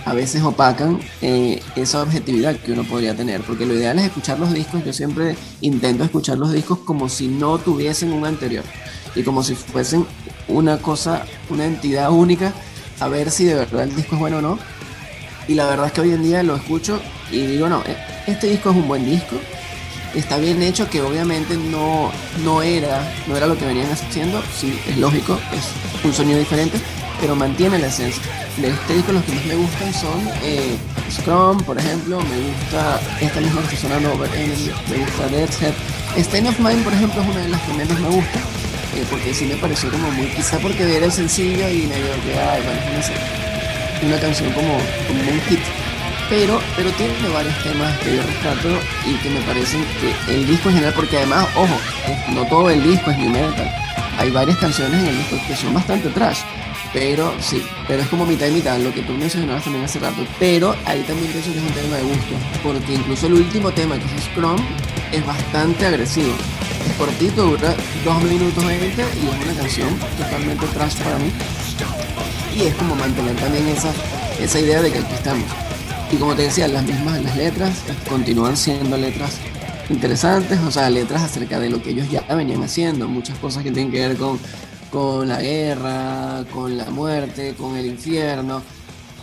a 0.05 0.13
veces 0.13 0.41
opacan 0.43 0.99
eh, 1.21 1.61
esa 1.75 2.01
objetividad 2.01 2.55
que 2.55 2.71
uno 2.71 2.83
podría 2.83 3.15
tener. 3.15 3.41
Porque 3.41 3.65
lo 3.65 3.73
ideal 3.73 3.99
es 3.99 4.05
escuchar 4.05 4.39
los 4.39 4.53
discos, 4.53 4.83
yo 4.83 4.93
siempre 4.93 5.35
intento 5.61 6.03
escuchar 6.03 6.37
los 6.37 6.51
discos 6.51 6.79
como 6.79 7.09
si 7.09 7.27
no 7.27 7.57
tuviesen 7.57 8.13
un 8.13 8.25
anterior. 8.25 8.63
Y 9.15 9.23
como 9.23 9.43
si 9.43 9.55
fuesen 9.55 10.05
una 10.47 10.77
cosa, 10.77 11.25
una 11.49 11.65
entidad 11.65 12.11
única, 12.11 12.53
a 12.99 13.07
ver 13.07 13.31
si 13.31 13.45
de 13.45 13.55
verdad 13.55 13.83
el 13.83 13.95
disco 13.95 14.15
es 14.15 14.19
bueno 14.21 14.37
o 14.37 14.41
no. 14.41 14.59
Y 15.47 15.55
la 15.55 15.65
verdad 15.65 15.87
es 15.87 15.91
que 15.91 16.01
hoy 16.01 16.11
en 16.11 16.23
día 16.23 16.43
lo 16.43 16.55
escucho 16.55 17.01
y 17.31 17.45
digo, 17.45 17.67
no, 17.67 17.81
eh, 17.85 17.97
este 18.27 18.47
disco 18.47 18.69
es 18.69 18.75
un 18.75 18.87
buen 18.87 19.05
disco, 19.05 19.37
está 20.13 20.37
bien 20.37 20.61
hecho, 20.61 20.89
que 20.89 21.01
obviamente 21.01 21.57
no, 21.57 22.11
no, 22.43 22.61
era, 22.61 23.11
no 23.27 23.35
era 23.35 23.47
lo 23.47 23.57
que 23.57 23.65
venían 23.65 23.89
haciendo, 23.91 24.41
sí, 24.55 24.79
es 24.87 24.97
lógico, 24.97 25.39
es 25.53 26.05
un 26.05 26.13
sonido 26.13 26.39
diferente, 26.39 26.79
pero 27.21 27.35
mantiene 27.35 27.77
la 27.77 27.87
esencia. 27.87 28.21
De 28.57 28.69
este 28.69 28.95
disco 28.95 29.13
los 29.13 29.23
que 29.23 29.33
más 29.33 29.45
me 29.45 29.55
gustan 29.55 29.93
son 29.93 30.29
eh, 30.43 30.75
Scrum, 31.09 31.59
por 31.59 31.77
ejemplo, 31.77 32.19
me 32.19 32.37
gusta 32.49 32.99
esta 33.21 33.39
misma 33.39 33.61
que 33.69 33.77
sonando 33.77 34.11
Over 34.13 34.29
Enemy, 34.35 34.71
me 34.89 34.97
gusta 34.97 35.27
Deadhead. 35.27 35.73
Stain 36.17 36.47
of 36.47 36.59
Mind, 36.59 36.83
por 36.83 36.93
ejemplo, 36.93 37.21
es 37.21 37.27
una 37.29 37.39
de 37.39 37.49
las 37.49 37.61
que 37.61 37.73
menos 37.73 37.99
me 37.99 38.09
gusta, 38.09 38.39
eh, 38.39 39.05
porque 39.09 39.33
sí 39.33 39.45
me 39.45 39.55
pareció 39.55 39.89
como 39.89 40.11
muy, 40.11 40.27
quizá 40.27 40.57
porque 40.57 40.97
era 40.97 41.09
sencillo 41.09 41.69
y 41.69 41.87
me 41.87 41.95
dio 41.95 42.11
que, 42.25 42.37
ay, 42.37 42.61
bueno, 42.65 42.81
una, 42.91 44.07
una 44.09 44.19
canción 44.19 44.51
como, 44.51 44.77
como 45.07 45.31
un 45.31 45.41
hit 45.47 45.59
pero, 46.31 46.61
pero 46.77 46.89
tiene 46.91 47.13
varios 47.33 47.61
temas 47.61 47.97
que 47.99 48.15
yo 48.15 48.23
rescato 48.23 48.69
y 49.05 49.15
que 49.15 49.29
me 49.29 49.41
parecen 49.41 49.83
que 49.99 50.33
el 50.33 50.47
disco 50.47 50.69
en 50.69 50.75
general, 50.75 50.93
porque 50.95 51.17
además, 51.17 51.45
ojo, 51.57 51.77
no 52.33 52.45
todo 52.45 52.69
el 52.69 52.81
disco 52.81 53.11
es 53.11 53.17
new 53.17 53.29
metal. 53.29 53.69
Hay 54.17 54.31
varias 54.31 54.57
canciones 54.57 54.97
en 55.01 55.07
el 55.07 55.17
disco 55.17 55.35
que 55.45 55.55
son 55.57 55.73
bastante 55.73 56.07
trash. 56.07 56.39
Pero 56.93 57.33
sí, 57.39 57.63
pero 57.87 58.01
es 58.01 58.07
como 58.09 58.25
mitad 58.25 58.47
y 58.47 58.51
mitad, 58.51 58.77
lo 58.79 58.93
que 58.93 59.01
tú 59.01 59.13
mencionabas 59.13 59.63
también 59.63 59.85
hace 59.85 59.99
rato. 59.99 60.25
Pero 60.39 60.75
ahí 60.85 61.01
también 61.03 61.31
pienso 61.31 61.51
que 61.51 61.57
es 61.57 61.63
un 61.63 61.73
tema 61.73 61.95
de 61.95 62.03
gusto, 62.03 62.35
porque 62.63 62.93
incluso 62.93 63.27
el 63.27 63.33
último 63.35 63.71
tema, 63.71 63.97
que 63.97 64.05
es 64.05 64.23
Scrum, 64.25 64.57
es 65.11 65.25
bastante 65.25 65.85
agresivo. 65.85 66.33
Es 66.85 66.93
cortito, 66.95 67.43
dura 67.43 67.73
2 68.03 68.23
minutos 68.23 68.65
20 68.65 69.01
y 69.01 69.03
es 69.03 69.45
una 69.45 69.53
canción 69.53 69.89
totalmente 70.17 70.65
trash 70.67 70.95
para 70.97 71.17
mí. 71.19 71.31
Y 72.55 72.63
es 72.63 72.75
como 72.75 72.95
mantener 72.95 73.35
también 73.37 73.67
esa, 73.69 73.93
esa 74.39 74.59
idea 74.59 74.81
de 74.81 74.91
que 74.91 74.99
aquí 74.99 75.13
estamos. 75.13 75.49
Y 76.11 76.17
como 76.17 76.35
te 76.35 76.43
decía, 76.43 76.67
las 76.67 76.83
mismas 76.83 77.21
las 77.23 77.37
letras 77.37 77.71
continúan 78.09 78.57
siendo 78.57 78.97
letras 78.97 79.37
interesantes, 79.89 80.59
o 80.59 80.71
sea, 80.71 80.89
letras 80.89 81.21
acerca 81.21 81.59
de 81.59 81.69
lo 81.69 81.81
que 81.81 81.91
ellos 81.91 82.09
ya 82.09 82.21
venían 82.35 82.63
haciendo, 82.63 83.07
muchas 83.07 83.37
cosas 83.37 83.63
que 83.63 83.71
tienen 83.71 83.91
que 83.91 84.07
ver 84.07 84.17
con, 84.17 84.37
con 84.91 85.27
la 85.27 85.41
guerra, 85.41 86.43
con 86.51 86.77
la 86.77 86.85
muerte, 86.85 87.55
con 87.57 87.77
el 87.77 87.85
infierno, 87.85 88.61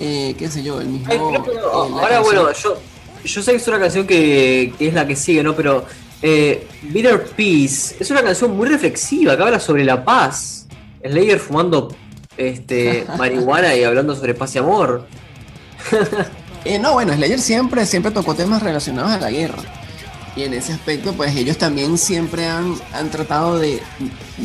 eh, 0.01 0.35
qué 0.39 0.49
sé 0.49 0.63
yo, 0.63 0.81
el 0.81 0.89
mismo... 0.89 1.13
Eh, 1.13 1.41
ahora 1.63 2.21
bueno, 2.21 2.51
yo, 2.53 2.79
yo 3.25 3.43
sé 3.43 3.51
que 3.53 3.57
es 3.59 3.69
una 3.69 3.79
canción 3.79 4.07
que, 4.07 4.73
es 4.79 4.95
la 4.95 5.07
que 5.07 5.15
sigue, 5.15 5.43
¿no? 5.43 5.55
Pero 5.55 5.85
eh, 6.23 6.67
Bitter 6.83 7.23
Peace 7.25 7.97
es 8.01 8.11
una 8.11 8.23
canción 8.23 8.57
muy 8.57 8.69
reflexiva 8.69 9.37
que 9.37 9.43
habla 9.43 9.61
sobre 9.61 9.85
la 9.85 10.05
paz. 10.05 10.67
Slayer 11.07 11.39
fumando 11.39 11.95
este, 12.37 13.07
marihuana 13.19 13.75
y 13.75 13.85
hablando 13.85 14.17
sobre 14.17 14.35
paz 14.35 14.55
y 14.55 14.59
amor. 14.59 15.07
Eh, 16.65 16.79
no, 16.79 16.93
bueno, 16.95 17.15
Slayer 17.15 17.39
siempre, 17.39 17.87
siempre 17.87 18.11
tocó 18.11 18.35
temas 18.35 18.63
relacionados 18.63 19.13
a 19.13 19.19
la 19.19 19.31
guerra. 19.31 19.63
Y 20.39 20.45
en 20.45 20.55
ese 20.55 20.73
aspecto, 20.73 21.15
pues 21.15 21.35
ellos 21.35 21.59
también 21.59 21.99
siempre 21.99 22.47
han, 22.47 22.77
han 22.93 23.11
tratado 23.11 23.59
de, 23.59 23.83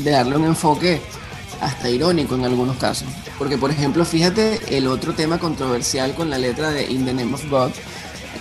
darle 0.04 0.38
un 0.38 0.46
enfoque 0.46 1.00
hasta 1.62 1.88
irónico 1.88 2.34
en 2.34 2.46
algunos 2.46 2.78
casos. 2.78 3.08
Porque, 3.38 3.60
por 3.60 3.70
ejemplo, 3.70 4.04
fíjate 4.04 4.60
el 4.76 4.88
otro 4.88 5.14
tema 5.14 5.38
controversial 5.38 6.16
con 6.16 6.32
la 6.32 6.40
letra 6.40 6.72
de 6.72 6.92
In 6.92 7.06
the 7.06 7.14
Name 7.14 7.36
of 7.36 7.48
God, 7.48 7.70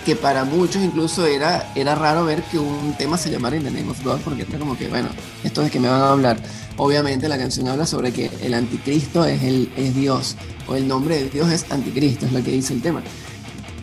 que 0.03 0.15
para 0.15 0.45
muchos 0.45 0.81
incluso 0.81 1.27
era, 1.27 1.71
era 1.75 1.93
raro 1.93 2.25
ver 2.25 2.41
que 2.41 2.57
un 2.57 2.95
tema 2.97 3.19
se 3.19 3.29
llamara 3.29 3.55
In 3.55 3.65
the 3.65 3.69
Name 3.69 3.91
of 3.91 4.03
God, 4.03 4.21
porque 4.21 4.47
era 4.49 4.57
como 4.57 4.75
que, 4.75 4.87
bueno, 4.87 5.09
esto 5.43 5.61
de 5.61 5.69
que 5.69 5.79
me 5.79 5.87
van 5.87 6.01
a 6.01 6.09
hablar. 6.09 6.37
Obviamente 6.77 7.29
la 7.29 7.37
canción 7.37 7.67
habla 7.67 7.85
sobre 7.85 8.11
que 8.11 8.31
el 8.41 8.55
anticristo 8.55 9.25
es, 9.25 9.43
el, 9.43 9.71
es 9.77 9.93
Dios, 9.93 10.37
o 10.67 10.73
el 10.73 10.87
nombre 10.87 11.17
de 11.17 11.29
Dios 11.29 11.51
es 11.51 11.71
anticristo, 11.71 12.25
es 12.25 12.31
lo 12.31 12.43
que 12.43 12.49
dice 12.49 12.73
el 12.73 12.81
tema. 12.81 13.03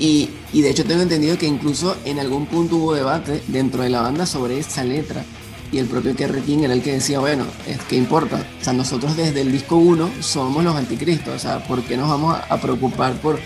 Y, 0.01 0.31
y 0.53 0.63
de 0.63 0.71
hecho 0.71 0.85
tengo 0.85 1.03
entendido 1.03 1.39
que 1.39 1.47
incluso 1.47 1.97
en 2.05 2.19
algún 2.19 2.47
punto 2.47 2.77
hubo 2.77 2.95
debate 2.95 3.43
dentro 3.49 3.83
de 3.83 3.91
la 3.91 4.01
banda 4.01 4.27
sobre 4.27 4.59
esa 4.59 4.83
letra. 4.83 5.25
Y 5.71 5.79
el 5.79 5.87
propio 5.87 6.17
Kerry 6.17 6.41
King 6.41 6.61
era 6.65 6.73
el 6.75 6.83
que 6.83 6.95
decía, 6.95 7.21
bueno, 7.21 7.45
es 7.69 7.79
que 7.83 7.97
importa. 7.97 8.45
O 8.61 8.65
sea, 8.65 8.73
nosotros 8.73 9.17
desde 9.17 9.43
el 9.43 9.53
disco 9.53 9.77
1 9.77 10.11
somos 10.21 10.65
los 10.65 10.75
anticristos. 10.75 11.35
O 11.35 11.39
sea, 11.39 11.63
¿por 11.63 11.83
qué 11.83 11.97
nos 11.97 12.09
vamos 12.09 12.35
a, 12.35 12.53
a 12.53 12.61
preocupar 12.61 13.13
por 13.21 13.39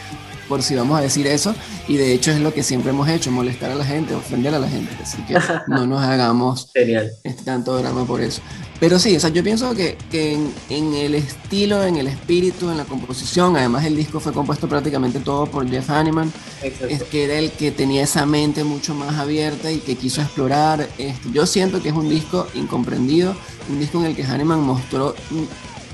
por 0.48 0.62
si 0.62 0.74
vamos 0.74 0.98
a 0.98 1.02
decir 1.02 1.26
eso, 1.26 1.54
y 1.88 1.96
de 1.96 2.12
hecho 2.12 2.30
es 2.30 2.40
lo 2.40 2.52
que 2.52 2.62
siempre 2.62 2.90
hemos 2.90 3.08
hecho, 3.08 3.30
molestar 3.30 3.70
a 3.70 3.74
la 3.74 3.84
gente, 3.84 4.14
ofender 4.14 4.54
a 4.54 4.58
la 4.58 4.68
gente, 4.68 4.92
así 5.02 5.18
que 5.22 5.34
no 5.68 5.86
nos 5.86 6.02
hagamos 6.02 6.70
este 6.74 7.44
tanto 7.44 7.76
drama 7.76 8.06
por 8.06 8.20
eso. 8.20 8.42
Pero 8.80 8.98
sí, 8.98 9.16
o 9.16 9.20
sea, 9.20 9.30
yo 9.30 9.42
pienso 9.42 9.74
que, 9.74 9.96
que 10.10 10.36
en, 10.68 10.94
el 10.94 11.14
estilo, 11.14 11.84
en 11.84 11.96
el 11.96 12.08
espíritu, 12.08 12.70
en 12.70 12.76
la 12.76 12.84
composición, 12.84 13.56
además 13.56 13.84
el 13.84 13.96
disco 13.96 14.20
fue 14.20 14.32
compuesto 14.32 14.68
prácticamente 14.68 15.20
todo 15.20 15.46
por 15.46 15.68
Jeff 15.68 15.88
Hanneman, 15.88 16.32
es 16.62 17.02
que 17.04 17.24
era 17.24 17.38
el 17.38 17.52
que 17.52 17.70
tenía 17.70 18.02
esa 18.02 18.26
mente 18.26 18.64
mucho 18.64 18.94
más 18.94 19.14
abierta 19.18 19.70
y 19.70 19.78
que 19.78 19.96
quiso 19.96 20.20
explorar. 20.20 20.88
Este, 20.98 21.30
yo 21.32 21.46
siento 21.46 21.80
que 21.80 21.90
es 21.90 21.94
un 21.94 22.08
disco 22.08 22.46
incomprendido, 22.54 23.34
un 23.70 23.78
disco 23.78 24.00
en 24.00 24.06
el 24.06 24.16
que 24.16 24.24
Hanneman 24.24 24.60
mostró 24.60 25.14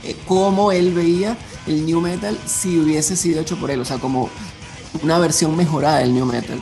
eh, 0.05 0.17
cómo 0.27 0.73
él 0.73 0.93
veía 0.93 1.37
el 1.67 1.85
new 1.85 2.01
metal 2.01 2.39
si 2.47 2.79
hubiese 2.79 3.17
sido 3.17 3.41
hecho 3.41 3.57
por 3.57 3.71
él, 3.71 3.81
o 3.81 3.85
sea, 3.85 3.99
como 3.99 4.31
una 5.03 5.19
versión 5.19 5.57
mejorada 5.57 5.99
del 5.99 6.15
new 6.15 6.27
metal. 6.27 6.61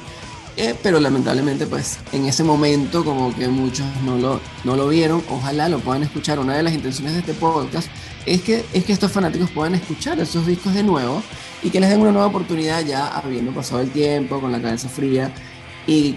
Eh, 0.56 0.74
pero 0.82 0.98
lamentablemente, 0.98 1.66
pues 1.66 1.98
en 2.10 2.26
ese 2.26 2.42
momento, 2.42 3.04
como 3.04 3.32
que 3.32 3.46
muchos 3.46 3.86
no 4.04 4.18
lo, 4.18 4.40
no 4.64 4.74
lo 4.74 4.88
vieron, 4.88 5.22
ojalá 5.30 5.68
lo 5.68 5.78
puedan 5.78 6.02
escuchar. 6.02 6.40
Una 6.40 6.56
de 6.56 6.64
las 6.64 6.74
intenciones 6.74 7.12
de 7.12 7.20
este 7.20 7.32
podcast 7.34 7.88
es 8.26 8.42
que, 8.42 8.64
es 8.72 8.84
que 8.84 8.92
estos 8.92 9.12
fanáticos 9.12 9.50
puedan 9.50 9.76
escuchar 9.76 10.18
esos 10.18 10.46
discos 10.48 10.74
de 10.74 10.82
nuevo 10.82 11.22
y 11.62 11.70
que 11.70 11.78
les 11.78 11.90
den 11.90 12.00
una 12.00 12.10
nueva 12.10 12.26
oportunidad 12.26 12.84
ya 12.84 13.06
habiendo 13.06 13.52
pasado 13.52 13.82
el 13.82 13.90
tiempo, 13.92 14.40
con 14.40 14.50
la 14.50 14.60
cabeza 14.60 14.88
fría. 14.88 15.32
Y, 15.86 16.16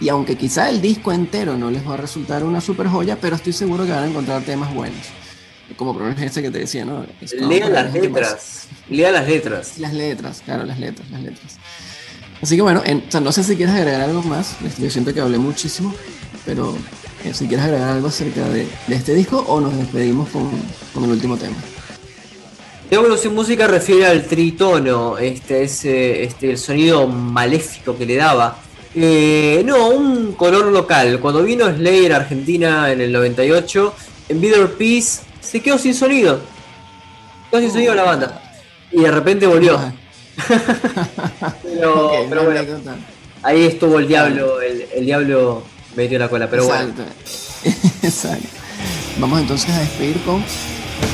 y 0.00 0.08
aunque 0.08 0.36
quizá 0.36 0.68
el 0.68 0.80
disco 0.80 1.12
entero 1.12 1.56
no 1.56 1.70
les 1.70 1.88
va 1.88 1.94
a 1.94 1.98
resultar 1.98 2.42
una 2.42 2.60
super 2.60 2.88
joya, 2.88 3.18
pero 3.20 3.36
estoy 3.36 3.52
seguro 3.52 3.84
que 3.84 3.92
van 3.92 4.02
a 4.02 4.06
encontrar 4.08 4.42
temas 4.42 4.74
buenos 4.74 5.19
como 5.76 5.92
ejemplo 5.92 6.24
este 6.24 6.42
que 6.42 6.50
te 6.50 6.58
decía, 6.60 6.84
¿no? 6.84 7.06
Lea 7.48 7.68
las 7.68 7.92
letras. 7.92 8.68
Lea 8.88 9.10
las 9.10 9.26
letras. 9.26 9.78
Las 9.78 9.92
letras, 9.94 10.42
claro, 10.44 10.64
las 10.64 10.78
letras, 10.78 11.10
las 11.10 11.22
letras. 11.22 11.58
Así 12.42 12.56
que 12.56 12.62
bueno, 12.62 12.82
no 13.22 13.32
sé 13.32 13.44
si 13.44 13.56
quieres 13.56 13.74
agregar 13.74 14.02
algo 14.02 14.22
más. 14.22 14.56
Este, 14.64 14.82
yo 14.82 14.90
siento 14.90 15.12
que 15.12 15.20
hablé 15.20 15.38
muchísimo, 15.38 15.94
pero 16.46 16.74
eh, 17.24 17.34
si 17.34 17.46
quieres 17.46 17.66
agregar 17.66 17.90
algo 17.90 18.08
acerca 18.08 18.48
de, 18.48 18.66
este 18.88 19.14
disco 19.14 19.44
o 19.46 19.60
nos 19.60 19.76
despedimos 19.76 20.28
con, 20.30 20.50
el 21.04 21.10
último 21.10 21.36
tema. 21.36 21.56
Evolución 22.90 23.34
Música 23.34 23.68
refiere 23.68 24.06
al 24.06 24.24
tritono, 24.24 25.16
este 25.16 25.62
es 25.62 25.84
este, 25.84 26.50
el 26.50 26.58
sonido 26.58 27.06
maléfico 27.06 27.96
que 27.96 28.06
le 28.06 28.16
daba. 28.16 28.58
Eh, 28.94 29.62
no, 29.64 29.90
un 29.90 30.32
color 30.32 30.66
local. 30.66 31.20
Cuando 31.20 31.44
vino 31.44 31.72
Slayer 31.72 32.12
a 32.12 32.16
Argentina 32.16 32.90
en 32.90 33.00
el 33.00 33.12
98, 33.12 33.94
en 34.30 34.40
Bitter 34.40 34.72
Peace 34.72 35.20
se 35.40 35.60
quedó 35.60 35.78
sin 35.78 35.94
sonido. 35.94 36.40
Quedó 37.50 37.60
sin 37.60 37.70
sonido 37.72 37.94
la 37.94 38.04
banda. 38.04 38.42
Y 38.92 39.00
de 39.02 39.10
repente 39.10 39.46
volvió. 39.46 39.78
pero, 41.62 42.08
bueno, 42.28 42.42
ahí 43.42 43.64
estuvo 43.64 43.98
el 43.98 44.08
diablo, 44.08 44.60
el, 44.60 44.86
el, 44.94 45.04
diablo 45.04 45.62
metió 45.96 46.18
la 46.18 46.28
cola, 46.28 46.48
pero 46.48 46.64
Exacto. 46.64 47.02
bueno. 47.02 47.80
Exacto. 48.02 48.48
Vamos 49.18 49.40
entonces 49.40 49.70
a 49.70 49.80
despedir 49.80 50.20
con 50.22 50.42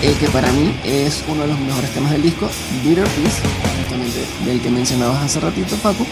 el 0.02 0.14
que 0.18 0.28
para 0.28 0.50
mí 0.52 0.78
es 0.84 1.24
uno 1.28 1.42
de 1.42 1.48
los 1.48 1.58
mejores 1.58 1.90
temas 1.90 2.12
del 2.12 2.22
disco, 2.22 2.48
Bitter 2.84 3.04
Peace, 3.04 3.40
justamente 3.78 4.20
del 4.44 4.60
que 4.60 4.70
mencionabas 4.70 5.24
hace 5.24 5.40
ratito, 5.40 5.76
Paco. 5.76 6.06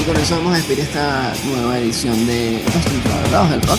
Y 0.00 0.04
con 0.04 0.16
eso 0.16 0.36
vamos 0.36 0.54
a 0.54 0.56
despedir 0.56 0.80
esta 0.80 1.32
nueva 1.44 1.78
edición 1.78 2.26
de 2.26 2.62
Los 3.32 3.50
del 3.50 3.62
Rock 3.62 3.78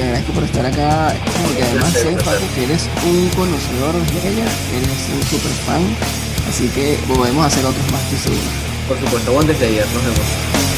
te 0.00 0.06
agradezco 0.06 0.32
por 0.32 0.44
estar 0.44 0.64
acá, 0.64 1.14
porque 1.44 1.62
además 1.62 1.92
sé, 1.92 2.16
Paco, 2.24 2.46
que 2.54 2.64
eres 2.64 2.88
un 3.04 3.28
conocedor 3.36 3.92
de 3.92 4.30
ella, 4.30 4.46
eres 4.72 5.08
un 5.12 5.22
super 5.28 5.52
fan, 5.66 5.82
así 6.48 6.68
que 6.68 6.98
podemos 7.06 7.44
hacer 7.44 7.66
otros 7.66 7.84
más 7.92 8.00
que. 8.08 8.16
Por 8.88 8.98
supuesto, 8.98 9.32
buen 9.32 9.46
desde 9.46 9.66
ayer, 9.66 9.86
nos 9.92 10.02
vemos. 10.02 10.69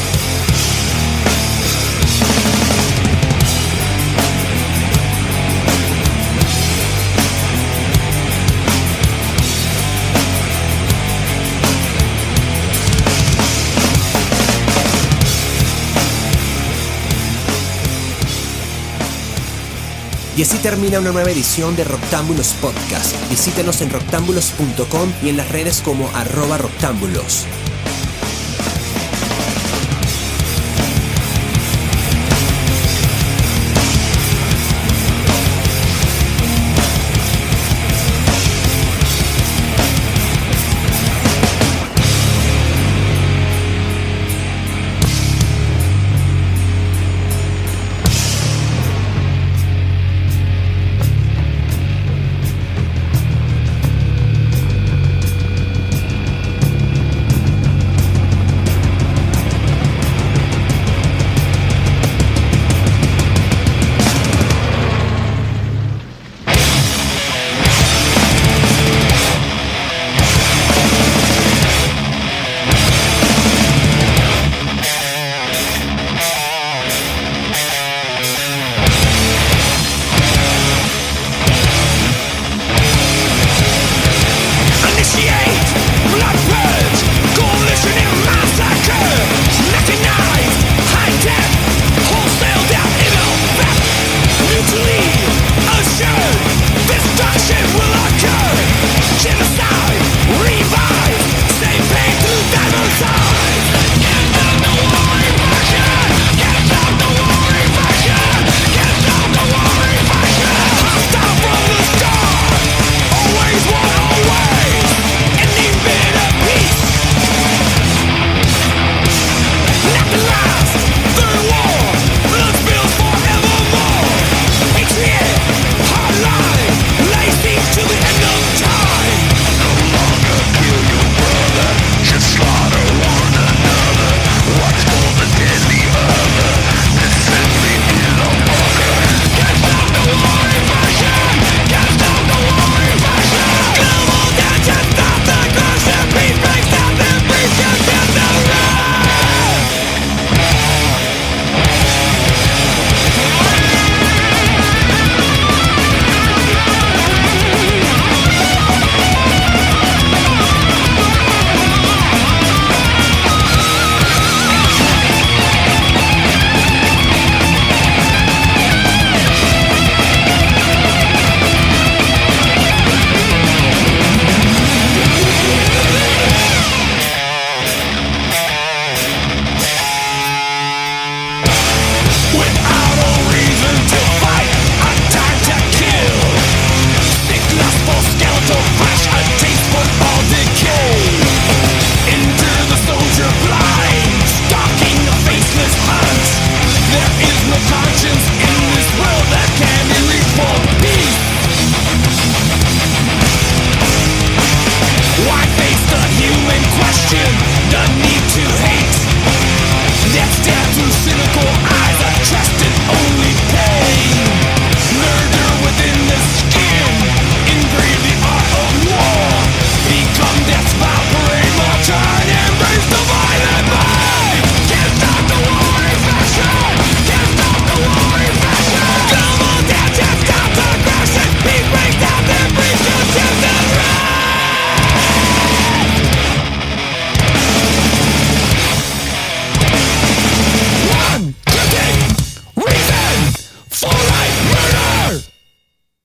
Y 20.35 20.41
así 20.41 20.57
termina 20.57 20.99
una 20.99 21.11
nueva 21.11 21.31
edición 21.31 21.75
de 21.75 21.83
Roctámbulos 21.83 22.53
Podcast. 22.53 23.15
Visítenos 23.29 23.81
en 23.81 23.91
roctámbulos.com 23.91 25.11
y 25.21 25.29
en 25.29 25.37
las 25.37 25.49
redes 25.51 25.81
como 25.81 26.09
arroba 26.15 26.57
roctámbulos. 26.57 27.45